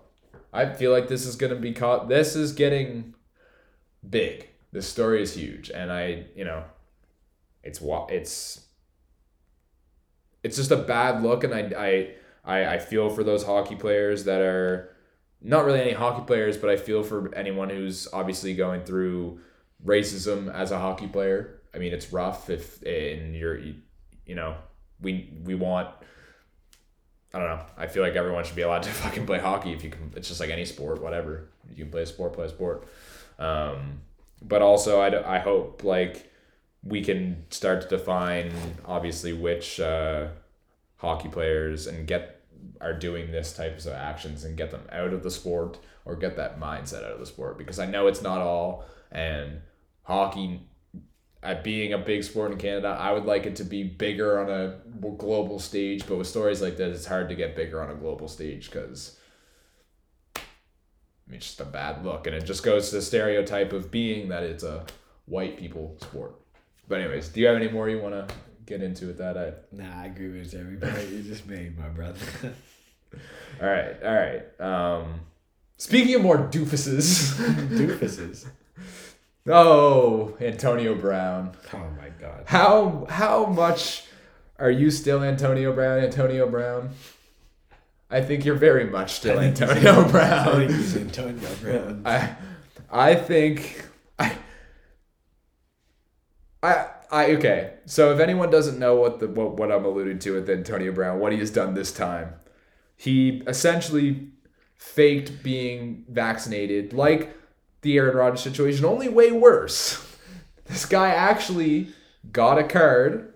[0.51, 2.09] I feel like this is gonna be caught.
[2.09, 3.15] This is getting
[4.07, 4.49] big.
[4.73, 6.65] This story is huge, and I, you know,
[7.63, 8.66] it's it's
[10.47, 12.09] it's just a bad look, and I I
[12.43, 14.95] I, I feel for those hockey players that are
[15.41, 19.41] not really any hockey players, but I feel for anyone who's obviously going through
[19.85, 21.61] racism as a hockey player.
[21.75, 24.55] I mean, it's rough if and you're you, know
[25.01, 25.89] we we want.
[27.33, 27.65] I don't know.
[27.77, 30.13] I feel like everyone should be allowed to fucking play hockey if you can.
[30.15, 31.49] It's just like any sport, whatever.
[31.69, 32.87] You can play a sport, play a sport.
[33.37, 33.99] Um,
[34.41, 36.31] but also, I, I hope like
[36.83, 38.51] we can start to define
[38.85, 40.27] obviously which uh,
[40.97, 42.41] hockey players and get
[42.81, 46.35] are doing this types of actions and get them out of the sport or get
[46.37, 47.57] that mindset out of the sport.
[47.57, 49.61] Because I know it's not all and
[50.03, 50.61] hockey
[51.43, 54.49] at being a big sport in Canada I would like it to be bigger on
[54.49, 54.79] a
[55.17, 58.27] global stage but with stories like this it's hard to get bigger on a global
[58.27, 59.17] stage because
[60.35, 60.41] I
[61.31, 62.25] mean, it's just a bad look.
[62.25, 64.85] And it just goes to the stereotype of being that it's a
[65.25, 66.35] white people sport
[66.87, 68.35] but anyways do you have any more you want to
[68.65, 71.87] get into with that I Nah, I agree with every point you just made, my
[71.89, 72.19] brother.
[73.61, 74.61] All right, all right.
[74.61, 75.21] Um,
[75.77, 77.33] speaking of more doofuses,
[77.69, 78.45] Doofuses.
[79.47, 81.53] oh, Antonio Brown.
[81.73, 82.43] Oh my god.
[82.45, 84.03] How how much
[84.59, 85.99] are you still Antonio Brown?
[85.99, 86.89] Antonio Brown.
[88.11, 90.61] I think you're very much still Antonio Brown.
[90.63, 92.01] Antonio Brown.
[92.05, 92.35] I
[92.91, 93.85] I think
[96.63, 97.73] I I okay.
[97.85, 101.19] So if anyone doesn't know what the what, what I'm alluding to with Antonio Brown,
[101.19, 102.33] what he has done this time,
[102.95, 104.29] he essentially
[104.75, 107.35] faked being vaccinated, like
[107.81, 110.03] the Aaron Rodgers situation, only way worse.
[110.65, 111.93] This guy actually
[112.29, 113.33] got a card,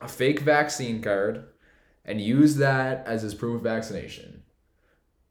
[0.00, 1.44] a fake vaccine card,
[2.04, 4.42] and used that as his proof of vaccination.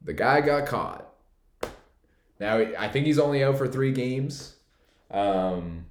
[0.00, 1.12] The guy got caught.
[2.40, 4.56] Now I think he's only out for three games,
[5.10, 5.84] um,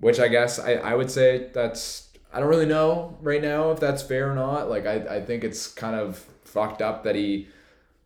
[0.00, 3.80] which I guess I, I would say that's I don't really know right now if
[3.80, 4.68] that's fair or not.
[4.68, 7.48] Like I, I think it's kind of fucked up that he,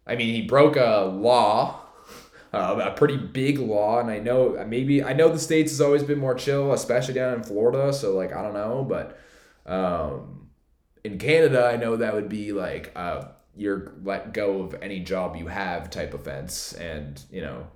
[0.06, 1.80] I mean he broke a law,
[2.52, 6.02] uh, a pretty big law, and I know maybe I know the states has always
[6.02, 7.92] been more chill, especially down in Florida.
[7.92, 9.18] So like I don't know, but
[9.66, 10.48] um,
[11.04, 13.24] in Canada I know that would be like uh,
[13.56, 17.66] you're let go of any job you have type offense, and you know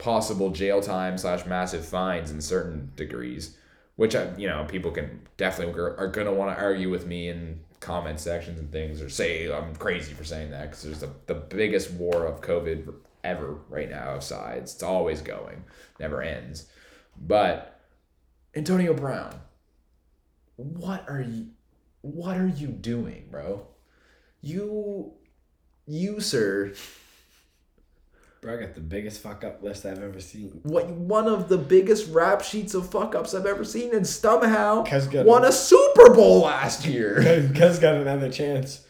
[0.00, 3.56] possible jail time slash massive fines in certain degrees,
[3.96, 7.60] which I, you know people can definitely are gonna want to argue with me in
[7.78, 11.34] comment sections and things, or say I'm crazy for saying that because there's the the
[11.34, 12.92] biggest war of COVID
[13.22, 14.74] ever right now of sides.
[14.74, 15.64] It's always going,
[15.98, 16.66] never ends.
[17.20, 17.80] But
[18.54, 19.34] Antonio Brown,
[20.56, 21.48] what are you?
[22.02, 23.66] What are you doing, bro?
[24.40, 25.12] You,
[25.86, 26.72] you sir.
[28.40, 30.60] Bro, I got the biggest fuck up list I've ever seen.
[30.62, 34.82] what one of the biggest rap sheets of fuck ups I've ever seen, and somehow
[34.84, 37.16] Cuz got won a Super Bowl last year.
[37.54, 38.86] Cuz got another chance.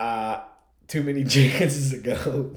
[0.00, 0.40] Uh
[0.86, 2.54] too many chances ago.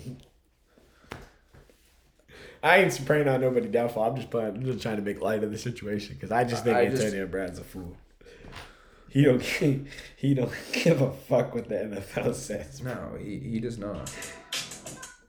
[2.64, 4.04] I ain't praying on nobody downfall.
[4.12, 6.64] I'm just playing, I'm just trying to make light of the situation because I just
[6.64, 7.98] think I just- Antonio Brown's a fool.
[9.10, 9.42] He don't
[10.16, 12.82] he don't give a fuck what the NFL says.
[12.82, 14.10] No, he, he does not.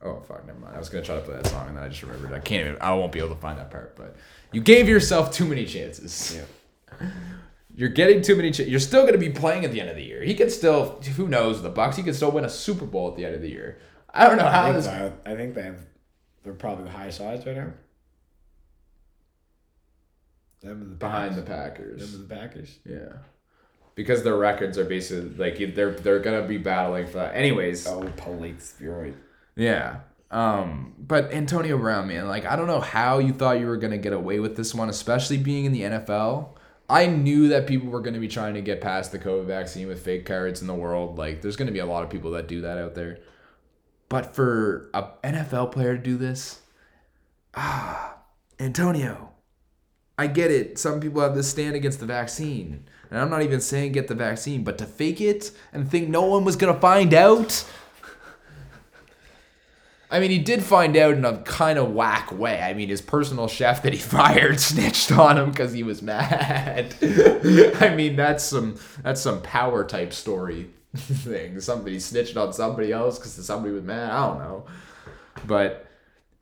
[0.05, 0.75] Oh fuck, never mind.
[0.75, 2.33] I was gonna try to play that song and then I just remembered.
[2.33, 2.81] I can't even.
[2.83, 3.95] I won't be able to find that part.
[3.97, 4.17] But
[4.53, 6.37] you gave yourself too many chances.
[7.01, 7.09] Yeah.
[7.75, 8.51] You're getting too many.
[8.51, 10.23] Ch- you're still gonna be playing at the end of the year.
[10.23, 11.01] He could still.
[11.17, 11.63] Who knows?
[11.63, 11.95] The Bucs.
[11.95, 13.79] He could still win a Super Bowl at the end of the year.
[14.13, 14.85] I don't know I how think, this.
[14.85, 15.13] so.
[15.25, 15.79] I think they have
[16.43, 17.73] they're probably the highest odds right now.
[20.61, 22.01] Them and the Behind the Packers.
[22.13, 22.79] Them and the Packers.
[22.85, 23.13] Yeah.
[23.95, 27.35] Because their records are basically like they're they're gonna be battling for that.
[27.35, 29.15] Anyways, Oh, Polite Fury.
[29.57, 30.01] Yeah.
[30.31, 33.99] Um, but Antonio Brown, man, like I don't know how you thought you were gonna
[33.99, 36.57] get away with this one, especially being in the NFL.
[36.89, 40.03] I knew that people were gonna be trying to get past the COVID vaccine with
[40.03, 41.19] fake cards in the world.
[41.19, 43.19] Like, there's gonna be a lot of people that do that out there.
[44.09, 46.61] But for a NFL player to do this,
[47.55, 48.19] ah,
[48.59, 49.33] Antonio,
[50.19, 50.79] I get it.
[50.79, 52.85] Some people have this stand against the vaccine.
[53.11, 56.23] And I'm not even saying get the vaccine, but to fake it and think no
[56.23, 57.65] one was to find out,
[60.13, 62.61] I mean, he did find out in a kind of whack way.
[62.61, 66.95] I mean, his personal chef that he fired snitched on him because he was mad.
[67.81, 71.59] I mean, that's some that's some power type story thing.
[71.61, 74.11] Somebody snitched on somebody else because somebody was mad.
[74.11, 74.67] I don't know,
[75.47, 75.87] but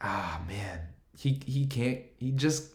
[0.00, 0.80] ah man,
[1.16, 2.00] he he can't.
[2.18, 2.72] He just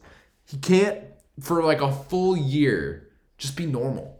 [0.48, 1.00] he can't
[1.42, 4.18] for like a full year just be normal.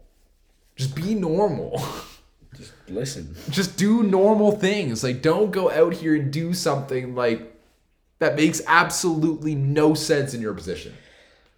[0.76, 1.82] Just be normal.
[2.88, 3.34] Listen.
[3.50, 5.02] just do normal things.
[5.02, 7.52] Like don't go out here and do something like
[8.18, 10.94] that makes absolutely no sense in your position.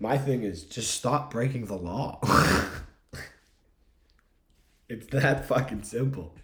[0.01, 2.20] My thing is just stop breaking the law.
[4.89, 6.35] it's that fucking simple.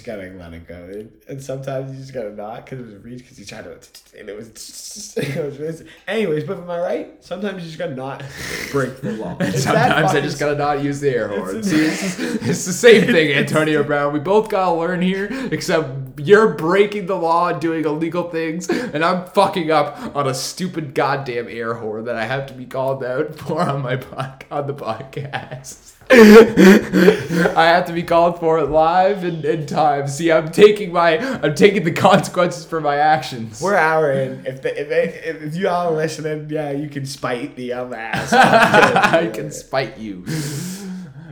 [0.00, 2.98] Just gotta let it go, and sometimes you just gotta not because it was a
[2.98, 4.48] reach because he tried to, and it was,
[5.18, 5.82] it was.
[6.08, 7.22] Anyways, but am I right?
[7.24, 8.22] Sometimes you just gotta not
[8.72, 9.34] break the law.
[9.36, 11.56] That Sometimes I just gotta not use the air horn.
[11.58, 14.12] It's- See, it's, it's the same thing, Antonio Brown.
[14.12, 19.04] We both gotta learn here, except you're breaking the law and doing illegal things, and
[19.04, 23.04] I'm fucking up on a stupid goddamn air horn that I have to be called
[23.04, 25.94] out for on my pod- on the podcast.
[26.12, 30.08] I have to be called for it live and in time.
[30.08, 33.60] See, I'm taking my I'm taking the consequences for my actions.
[33.62, 34.44] We're hour in.
[34.44, 37.94] If the, if, they, if you all are listening, yeah, you can spite the um
[37.94, 38.32] ass.
[38.32, 40.24] I can spite you.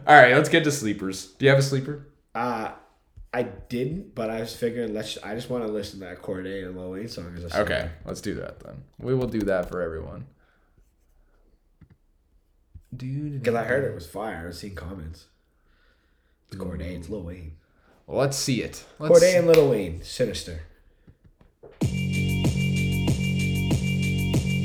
[0.07, 1.27] All right, let's get to sleepers.
[1.27, 2.07] Do you have a sleeper?
[2.35, 2.71] Uh,
[3.35, 5.19] I didn't, but I was figuring let's.
[5.25, 7.91] I just want to listen to that Cordae and Lil Wayne song as a Okay,
[8.05, 8.85] let's do that then.
[9.01, 10.27] We will do that for everyone.
[12.97, 14.43] Dude, Because I heard it was fire.
[14.45, 15.27] I was seeing comments.
[16.49, 16.97] It's Cordae.
[16.97, 17.53] It's Lil Wayne.
[18.07, 18.85] Well, let's see it.
[18.99, 20.03] Let's Cordae and Lil Wayne.
[20.03, 20.63] Sinister.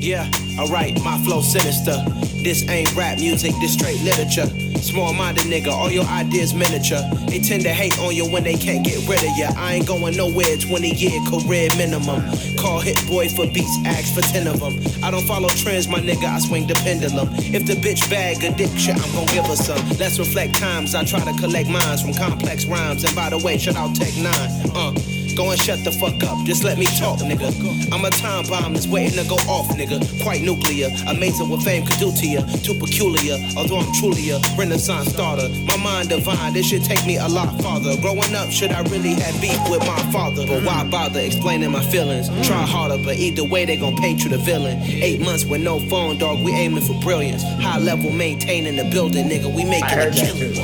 [0.04, 0.28] Yeah,
[0.58, 1.96] alright, my flow sinister.
[2.42, 4.44] This ain't rap music, this straight literature.
[4.76, 7.00] Small minded nigga, all your ideas miniature.
[7.26, 9.48] They tend to hate on you when they can't get rid of you.
[9.56, 12.20] I ain't going nowhere, 20 year career minimum.
[12.58, 14.76] Call Hit Boy for beats, ask for 10 of them.
[15.02, 17.30] I don't follow trends, my nigga, I swing the pendulum.
[17.40, 19.88] If the bitch bag addiction, I'm gon' give her some.
[19.96, 23.04] Let's reflect times, I try to collect minds from complex rhymes.
[23.04, 24.70] And by the way, shout out Tech N9ne.
[24.74, 27.50] Uh, Go and shut the fuck up, just let me talk, nigga.
[27.92, 29.98] I'm a time bomb that's waiting to go off, nigga.
[30.22, 32.40] Quite nuclear, amazing what fame could do to you.
[32.62, 35.48] Too peculiar, although I'm truly a renaissance starter.
[35.66, 37.96] My mind divine, this should take me a lot farther.
[38.00, 40.46] Growing up, should I really have beef with my father?
[40.46, 42.28] But why bother explaining my feelings?
[42.46, 44.78] Try harder, but either way, they gon' paint you the villain.
[44.82, 47.42] Eight months with no phone, dog, we aiming for brilliance.
[47.42, 49.52] High level maintaining the building, nigga.
[49.52, 50.56] We making a killing.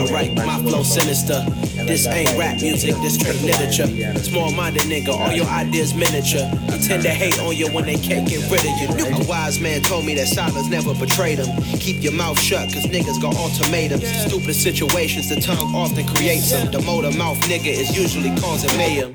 [0.00, 1.44] Alright, my flow sinister.
[1.84, 4.11] This ain't rap music, this straight literature.
[4.16, 6.48] Small minded nigga, all your ideas miniature.
[6.68, 9.16] They tend to hate on you when they can't get rid of you.
[9.16, 11.62] A wise man told me that silence never betrayed him.
[11.78, 14.06] Keep your mouth shut, cause niggas got ultimatums.
[14.26, 16.70] Stupid situations, the tongue often creates them.
[16.70, 19.14] The motor mouth nigga is usually causing mayhem.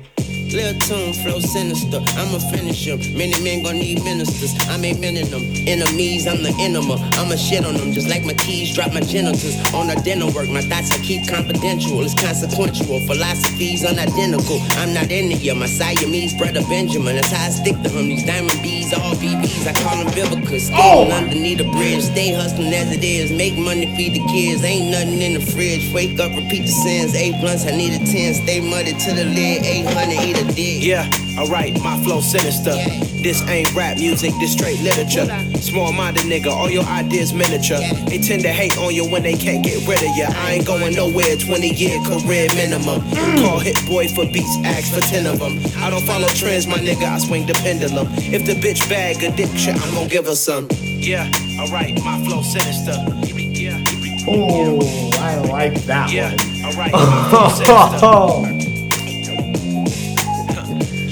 [0.52, 1.98] Lil tune, flow sinister.
[2.20, 2.98] I'ma finish him.
[3.16, 4.54] Many men gon' need ministers.
[4.68, 5.42] I make men in them.
[5.66, 6.94] Enemies, I'm the enema.
[7.18, 9.56] I'ma shit on them just like my keys drop my genitals.
[9.74, 12.00] On our dinner work, my thoughts I keep confidential.
[12.04, 13.00] It's consequential.
[13.00, 14.60] Philosophies unidentical.
[14.78, 15.54] I'm not into you.
[15.54, 17.16] My Siamese brother Benjamin.
[17.16, 18.06] That's how I stick to him.
[18.08, 19.66] These diamond bees, all BBs.
[19.66, 20.70] I call them biblicus.
[20.72, 21.04] Oh!
[21.04, 22.02] Staying underneath the bridge.
[22.02, 23.30] Stay hustling as it is.
[23.32, 24.64] Make money, feed the kids.
[24.64, 25.92] Ain't nothing in the fridge.
[25.92, 27.14] Wake up, repeat the sins.
[27.14, 28.34] Eight blunts, I need a 10.
[28.34, 29.64] Stay muddy to the lid.
[29.64, 30.82] 800, eat a dick.
[30.84, 32.74] Yeah, alright, my flow sinister.
[33.22, 35.26] This ain't rap music, this straight literature.
[35.60, 37.78] Small minded nigga, all your ideas miniature.
[38.06, 40.24] They tend to hate on you when they can't get rid of you.
[40.28, 43.00] I ain't going nowhere, 20 year career minimum.
[43.10, 43.42] Mm.
[43.44, 45.58] Call Hit Boy for beats, ask for 10 of them.
[45.82, 48.06] I don't follow trends, my nigga, I swing the pendulum.
[48.18, 50.68] If the bitch bag addiction, I'm gon' give her some.
[50.72, 51.30] Yeah,
[51.60, 52.94] alright, my flow sinister.
[53.34, 53.82] Yeah,
[54.30, 54.78] Oh,
[55.18, 56.30] I like that yeah,
[56.62, 56.76] one.
[56.76, 56.92] alright,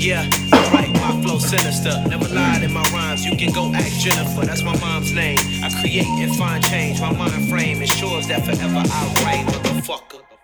[0.06, 0.22] Yeah,
[0.54, 1.90] alright, my flow sinister.
[2.08, 3.26] Never lied in my rhymes.
[3.26, 5.36] You can go ask Jennifer, that's my mom's name.
[5.64, 7.00] I create and find change.
[7.00, 10.35] My mind frame ensures that forever I reign, motherfucker.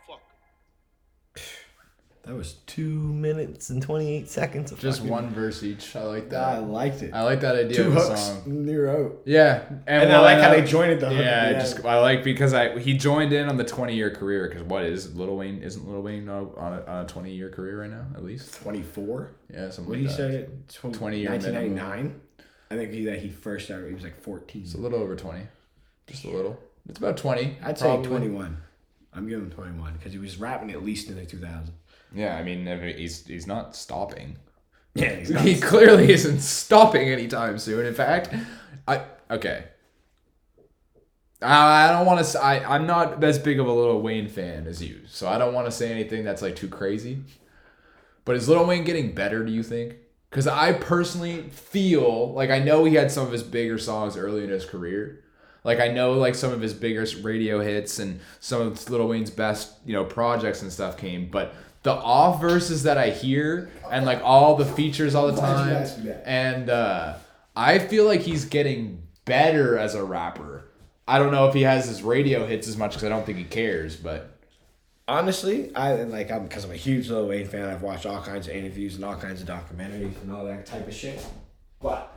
[2.24, 5.96] That was two minutes and 28 seconds of Just fucking- one verse each.
[5.96, 6.40] I like that.
[6.40, 7.12] I liked it.
[7.12, 8.42] I like that idea Two of a hooks, song.
[8.46, 9.22] and you're out.
[9.24, 11.84] Yeah, And I well, like how they joined the hook at Yeah, the just.
[11.84, 15.16] I like because I he joined in on the twenty year career because what is
[15.16, 18.22] Little Wayne isn't Little Wayne on a, on a twenty year career right now at
[18.24, 19.32] least 24?
[19.52, 20.48] yeah something What like did he that.
[20.70, 20.88] say?
[20.90, 22.20] Tw- 20 year 1999?
[22.70, 24.62] I think he, that he first started, he was like 14.
[24.62, 25.42] It's a little over twenty,
[26.06, 26.56] just a little.
[26.88, 27.56] It's about twenty.
[27.64, 28.06] I'd say probably.
[28.08, 28.58] 21.
[29.14, 31.68] I'm giving him 21 because he was rapping at least in the 2000s.
[32.14, 34.36] Yeah, I mean he's he's not stopping.
[34.94, 37.86] Yeah, he's he clearly isn't stopping anytime soon.
[37.86, 38.34] In fact,
[38.86, 39.64] I okay.
[41.40, 42.42] I I don't want to.
[42.42, 45.54] I I'm not as big of a Little Wayne fan as you, so I don't
[45.54, 47.22] want to say anything that's like too crazy.
[48.24, 49.44] But is Little Wayne getting better?
[49.44, 49.96] Do you think?
[50.30, 54.44] Because I personally feel like I know he had some of his bigger songs early
[54.44, 55.24] in his career.
[55.64, 59.30] Like I know like some of his biggest radio hits and some of Little Wayne's
[59.30, 64.06] best you know projects and stuff came, but the off verses that I hear and
[64.06, 66.22] like all the features all the time, ask me that?
[66.26, 67.14] and uh,
[67.56, 70.64] I feel like he's getting better as a rapper.
[71.06, 73.38] I don't know if he has his radio hits as much because I don't think
[73.38, 74.38] he cares, but
[75.08, 77.68] honestly, I like I'm because I'm a huge Lil Wayne fan.
[77.68, 80.86] I've watched all kinds of interviews and all kinds of documentaries and all that type
[80.86, 81.24] of shit.
[81.80, 82.16] But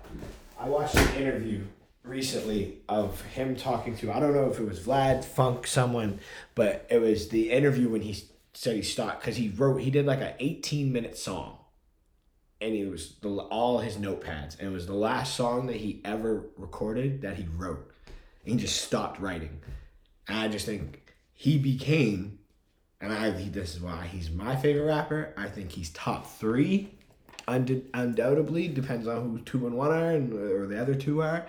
[0.60, 1.64] I watched an interview
[2.04, 6.20] recently of him talking to I don't know if it was Vlad Funk someone,
[6.54, 8.24] but it was the interview when he
[8.56, 11.60] said he stopped because he wrote he did like a 18 minute song.
[12.62, 16.02] And it was the, all his notepads, and it was the last song that he
[16.06, 17.92] ever recorded that he wrote.
[18.46, 19.60] And he just stopped writing.
[20.28, 22.40] And I just think he became
[23.02, 25.34] and I this is why he's my favorite rapper.
[25.38, 26.90] I think he's top three,
[27.48, 28.68] und- undoubtedly.
[28.68, 31.46] Depends on who two and one are, and or the other two are.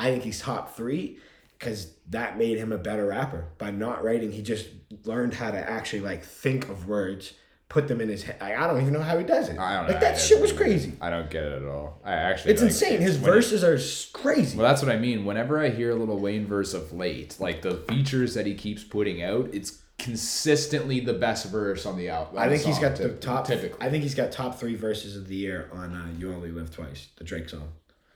[0.00, 1.18] I think he's top three
[1.58, 3.48] because that made him a better rapper.
[3.58, 4.68] By not writing, he just
[5.04, 7.32] learned how to actually like think of words,
[7.68, 8.36] put them in his head.
[8.40, 9.58] I, I don't even know how he does it.
[9.58, 9.92] I don't know.
[9.92, 10.92] Like that I shit was crazy.
[11.00, 12.00] I don't get it at all.
[12.04, 13.00] I actually It's like, insane.
[13.00, 13.78] His when it- verses are
[14.18, 14.56] crazy.
[14.56, 15.24] Well, that's what I mean.
[15.24, 18.84] Whenever I hear a little Wayne verse of late, like the features that he keeps
[18.84, 22.38] putting out, it's consistently the best verse on the album.
[22.38, 23.46] I think he's got the top.
[23.46, 26.50] Typically, I think he's got top three verses of the year on uh, "You Only
[26.52, 27.72] Live Twice," the Drake song.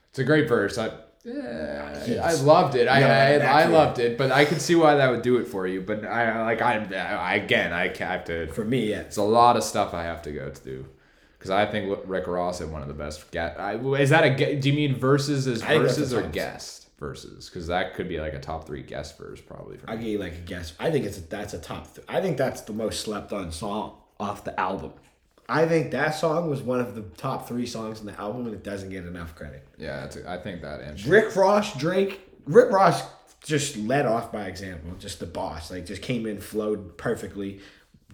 [0.09, 0.77] it's a great verse.
[0.77, 0.91] I,
[1.25, 2.87] yeah, I loved it.
[2.87, 5.65] I, I, I loved it, but I could see why that would do it for
[5.65, 5.81] you.
[5.81, 8.47] But I like I, I again I have to.
[8.47, 9.01] For me, yeah.
[9.01, 10.85] It's a lot of stuff I have to go to do.
[11.37, 13.29] Because I think Rick Ross had one of the best.
[13.31, 14.55] Ga- I, is that a?
[14.55, 17.49] Do you mean verses as verses or guest verses?
[17.49, 19.77] Because that could be like a top three guest verse probably.
[19.77, 20.03] For I me.
[20.03, 20.73] give you like a guess.
[20.79, 21.93] I think it's that's a top.
[21.95, 24.93] Th- I think that's the most slept on song off the album.
[25.49, 28.55] I think that song was one of the top three songs in the album, and
[28.55, 29.67] it doesn't get enough credit.
[29.77, 30.79] Yeah, I think that.
[30.81, 33.03] And Rick Ross, Drake, Rick Ross
[33.43, 35.69] just led off by example, just the boss.
[35.69, 37.59] Like just came in, flowed perfectly.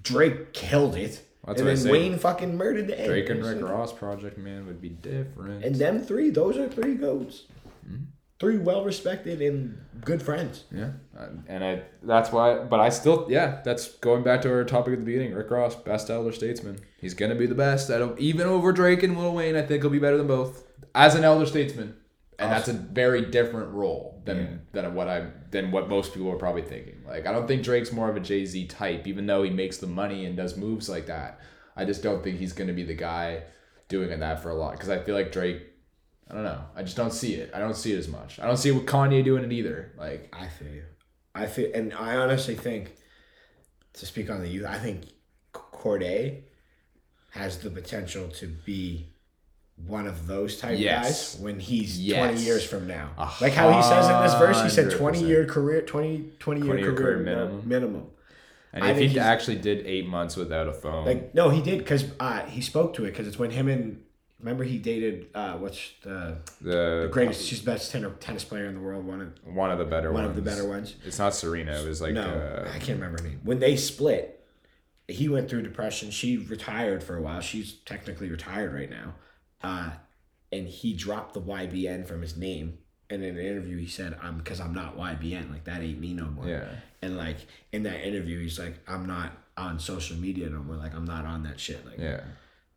[0.02, 1.92] Drake killed it, That's and then.
[1.92, 3.10] Wayne fucking murdered the end.
[3.10, 5.64] Drake and Rick like- Ross Project Man would be different.
[5.64, 7.44] and them three, those are three goats.
[7.88, 8.04] Mm-hmm.
[8.40, 10.64] Three well respected and good friends.
[10.72, 12.60] yeah, uh, and I that's why.
[12.60, 13.60] But I still yeah.
[13.66, 15.34] That's going back to our topic at the beginning.
[15.34, 16.80] Rick Ross, best elder statesman.
[17.02, 17.92] He's gonna be the best.
[17.92, 19.58] I don't even over Drake and Lil Wayne.
[19.58, 20.66] I think he'll be better than both
[20.96, 21.96] as an elder statesman.
[22.38, 26.38] And that's a very different role than than what I than what most people are
[26.38, 27.04] probably thinking.
[27.06, 29.78] Like I don't think Drake's more of a Jay Z type, even though he makes
[29.78, 31.42] the money and does moves like that.
[31.76, 33.44] I just don't think he's gonna be the guy
[33.90, 35.64] doing that for a lot because I feel like Drake.
[36.30, 36.62] I don't know.
[36.76, 37.52] I just don't see it.
[37.54, 38.40] I don't see it as much.
[38.40, 39.94] I don't see what Kanye doing it either.
[39.98, 40.84] Like I feel you.
[41.34, 42.96] I feel, and I honestly think,
[43.94, 45.06] to speak on the youth, I think
[45.54, 46.42] Cordae
[47.32, 49.08] has the potential to be
[49.88, 51.34] one of those type Yes.
[51.36, 52.32] guys when he's Yes.
[52.32, 53.12] 20 years from now.
[53.40, 56.68] Like how he says in this verse, he said 20 year career, 20, 20 year
[56.68, 57.48] 20 year career, career minimum.
[57.50, 57.70] minimum.
[57.70, 58.08] minimum.
[58.74, 61.80] And I if he actually did eight months without a phone, Like no, he did
[61.80, 64.04] because uh, he spoke to it because it's when him and
[64.40, 68.66] remember he dated uh, what's the, the, the greatest, she's the best tenor, tennis player
[68.66, 70.38] in the world, one of one of the better one ones.
[70.38, 70.96] of the better ones.
[71.06, 71.74] It's not Serena.
[71.74, 73.42] It was like no, uh, I can't remember her name.
[73.44, 74.46] When they split,
[75.08, 76.12] he went through depression.
[76.12, 77.42] She retired for a while.
[77.42, 79.16] She's technically retired right now.
[79.62, 79.92] Uh,
[80.52, 82.80] and he dropped the YBN from his name.
[83.12, 85.52] And in an interview, he said, "I'm because I'm not YBN.
[85.52, 86.68] Like that ain't me no more." Yeah.
[87.02, 87.38] And like
[87.72, 90.76] in that interview, he's like, "I'm not on social media no more.
[90.76, 91.86] Like I'm not on that shit.
[91.86, 92.22] Like yeah.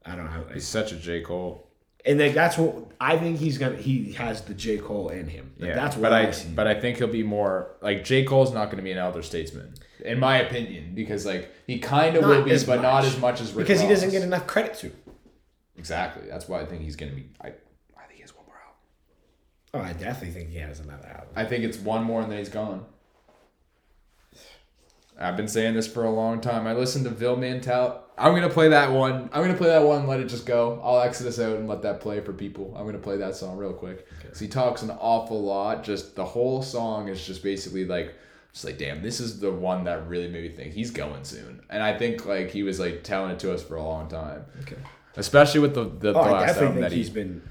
[0.05, 1.69] I don't know." He's such a J Cole.
[2.05, 3.77] and like that's what I think he's gonna.
[3.77, 5.53] He has the J Cole in him.
[5.59, 8.25] Like, Yeah, that's what but I, I, but I think he'll be more like J
[8.25, 9.75] Cole's not going to be an elder statesman,
[10.05, 13.53] in my opinion, because like he kind of will be, but not as much as
[13.53, 14.91] Rick because he doesn't get enough credit to.
[15.77, 16.29] exactly.
[16.29, 17.31] That's why I think he's going to be.
[17.41, 17.49] I,
[17.97, 18.77] I think he has one more album.
[19.75, 21.29] Oh, I definitely think he has another album.
[21.37, 22.85] I think it's one more and then he's gone.
[25.23, 26.67] I've been saying this for a long time.
[26.67, 28.01] I listened to Vil Mantel.
[28.19, 29.31] I'm gonna play that one.
[29.33, 30.01] I'm gonna play that one.
[30.01, 30.81] and Let it just go.
[30.85, 32.75] I'll exit this out and let that play for people.
[32.77, 34.07] I'm gonna play that song real quick.
[34.29, 35.85] Cause he talks an awful lot.
[35.85, 38.15] Just the whole song is just basically like,
[38.53, 41.63] just like, damn, this is the one that really made me think he's going soon.
[41.71, 44.45] And I think like he was like telling it to us for a long time.
[44.63, 44.77] Okay.
[45.17, 47.15] Especially with the the, Oh, last definitely album that he's he.
[47.15, 47.43] been.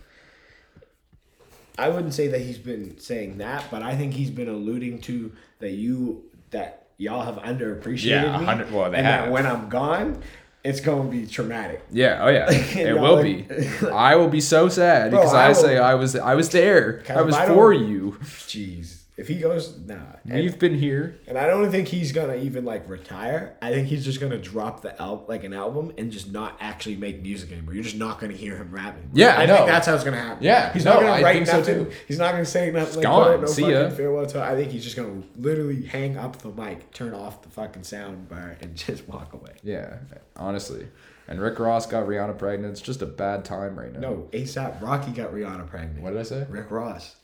[1.77, 5.31] I wouldn't say that he's been saying that, but I think he's been alluding to
[5.60, 9.25] that you that y'all have underappreciated Yeah, me, 100 well, they and have.
[9.25, 10.21] that when I'm gone,
[10.63, 11.83] it's going to be traumatic.
[11.91, 13.87] Yeah, oh yeah, it will like- be.
[13.91, 16.49] I will be so sad Bro, because I I, will- say I was I was
[16.49, 17.03] there.
[17.09, 18.17] I was for you.
[18.21, 19.95] Jeez, If he goes, nah.
[20.26, 21.19] And, We've been here.
[21.27, 23.56] and I don't think he's gonna even like retire.
[23.61, 26.95] I think he's just gonna drop the al- like an album and just not actually
[26.95, 27.73] make music anymore.
[27.76, 29.10] You're just not gonna hear him rapping.
[29.14, 29.56] Yeah, I I know.
[29.57, 30.43] think that's how it's gonna happen.
[30.43, 31.91] Yeah, he's no, not gonna write think so too.
[32.07, 32.95] He's not gonna say nothing.
[32.95, 33.27] Like, gone.
[33.35, 34.43] "Oh, no See fucking ya." farewell to.
[34.43, 38.27] I think he's just gonna literally hang up the mic, turn off the fucking sound
[38.27, 39.53] bar, and just walk away.
[39.64, 39.98] Yeah,
[40.35, 40.88] honestly.
[41.27, 42.72] And Rick Ross got Rihanna pregnant.
[42.73, 43.99] It's just a bad time right now.
[43.99, 46.02] No, ASAP Rocky got Rihanna pregnant.
[46.02, 46.45] What did I say?
[46.49, 47.15] Rick Ross,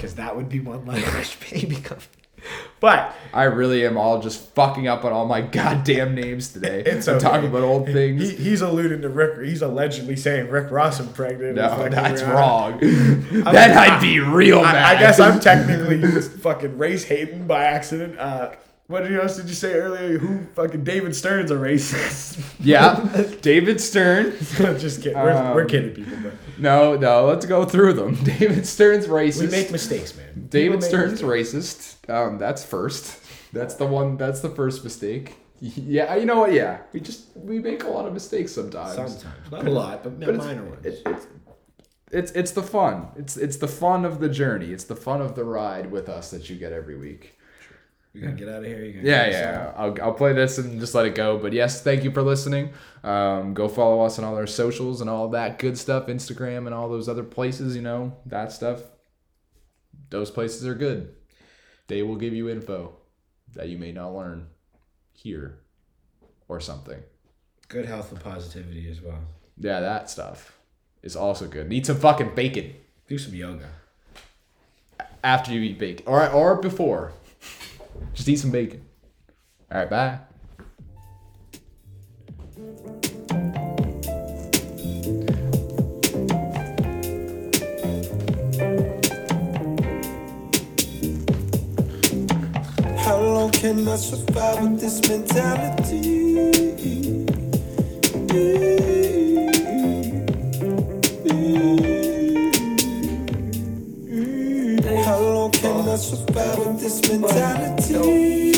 [0.00, 2.02] because that would be one less baby coming.
[2.80, 6.82] But I really am all just fucking up on all my goddamn names today.
[6.86, 7.18] it's okay.
[7.18, 8.30] talking about old things.
[8.30, 9.46] He, he's alluding to Rick.
[9.46, 11.56] He's allegedly saying Rick Ross impregnated.
[11.56, 12.80] no, that's wrong.
[12.80, 14.60] then I'd be real.
[14.60, 18.18] I, I guess I'm technically just fucking race hating by accident.
[18.18, 18.52] Uh,
[18.90, 20.18] what else did you say earlier?
[20.18, 22.42] Who fucking David Stern's a racist?
[22.60, 24.32] yeah, David Stern.
[24.78, 25.18] Just kidding.
[25.18, 28.14] We're, we're Um, kidding people, but No, no, let's go through them.
[28.24, 29.40] David Stern's racist.
[29.40, 30.46] we make mistakes, man.
[30.50, 31.54] David Stern's mistakes.
[31.54, 32.10] racist.
[32.12, 33.18] Um, that's first.
[33.52, 34.16] That's the one.
[34.16, 35.36] That's the first mistake.
[35.60, 36.52] Yeah, you know what?
[36.52, 38.94] Yeah, we just we make a lot of mistakes sometimes.
[38.94, 40.86] Sometimes, not a lot, but, But minor ones.
[40.86, 41.26] it- it's
[42.12, 43.08] it's it's the fun.
[43.16, 44.72] It's it's the fun of the journey.
[44.72, 47.38] It's the fun of the ride with us that you get every week.
[48.12, 48.84] You gotta get out of here.
[48.84, 49.72] You gotta Yeah, yeah.
[49.76, 51.38] I'll, I'll play this and just let it go.
[51.38, 52.72] But yes, thank you for listening.
[53.04, 56.74] Um, go follow us on all our socials and all that good stuff, Instagram and
[56.74, 57.76] all those other places.
[57.76, 58.82] You know that stuff.
[60.10, 61.14] Those places are good.
[61.86, 62.94] They will give you info
[63.54, 64.48] that you may not learn
[65.12, 65.60] here
[66.48, 67.00] or something.
[67.68, 69.20] Good health and positivity as well.
[69.56, 70.58] Yeah, that stuff
[71.02, 71.68] is also good.
[71.68, 72.74] Need some fucking bacon
[73.06, 73.68] Do some yoga.
[75.22, 77.12] after you eat bacon, or or before.
[78.14, 78.84] Just eat some bacon.
[79.72, 80.18] All right, bye.
[92.98, 96.30] How long can I survive with this mentality?
[98.30, 99.49] How
[105.90, 108.52] I survive with this mentality?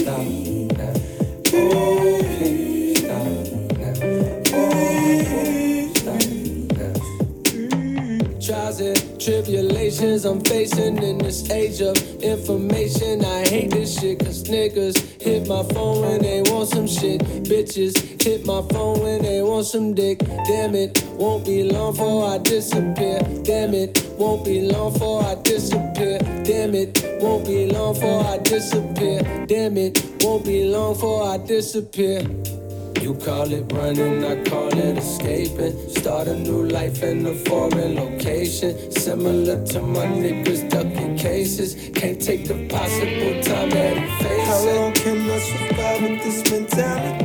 [8.39, 13.25] Trials and tribulations I'm facing in this age of information.
[13.25, 17.23] I hate this shit cause niggas hit my phone when they want some shit.
[17.45, 20.19] Bitches hit my phone when they want some dick.
[20.19, 23.21] Damn it, won't be long before I disappear.
[23.43, 26.19] Damn it, won't be long before I disappear.
[26.45, 29.21] Damn it, won't be long before I disappear.
[29.49, 32.21] Damn it, won't be long before I disappear.
[33.01, 35.75] You call it running, I call it escaping.
[35.89, 38.93] Start a new life in a foreign location.
[38.93, 41.91] Similar to my niggas ducking cases.
[41.93, 44.49] Can't take the possible time that he faces.
[44.49, 47.22] How long can I survive with this mentality?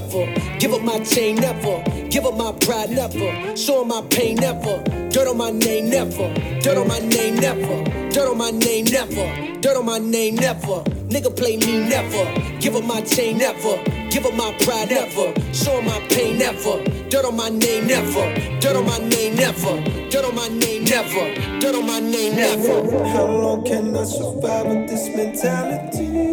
[0.00, 0.58] Never.
[0.58, 1.82] Give up my chain never.
[2.08, 3.56] Give up my pride never.
[3.56, 4.82] Show my pain never.
[5.10, 6.32] Dirt on my name never.
[6.60, 7.84] Dirt on my name never.
[8.10, 9.60] Dirt on my name never.
[9.60, 10.82] Dirt on my name never.
[11.08, 12.24] Nigga play me never.
[12.60, 13.82] Give up my chain never.
[14.10, 15.34] Give up my pride never.
[15.52, 16.82] Show my pain never.
[17.08, 18.60] Dirt on my name never.
[18.60, 19.74] Dirt on my name never.
[20.10, 21.58] Dirt on my name never.
[21.60, 23.06] Dirt on my name never.
[23.08, 26.27] How long can I survive with this mentality?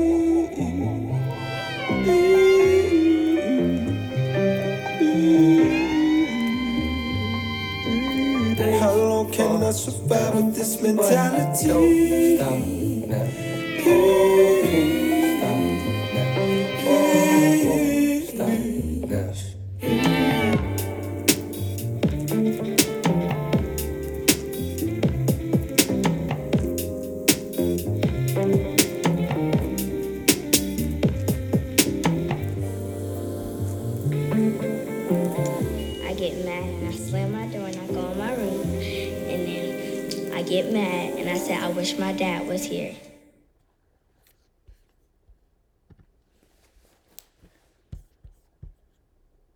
[10.56, 12.38] This mentality?
[12.38, 12.75] Get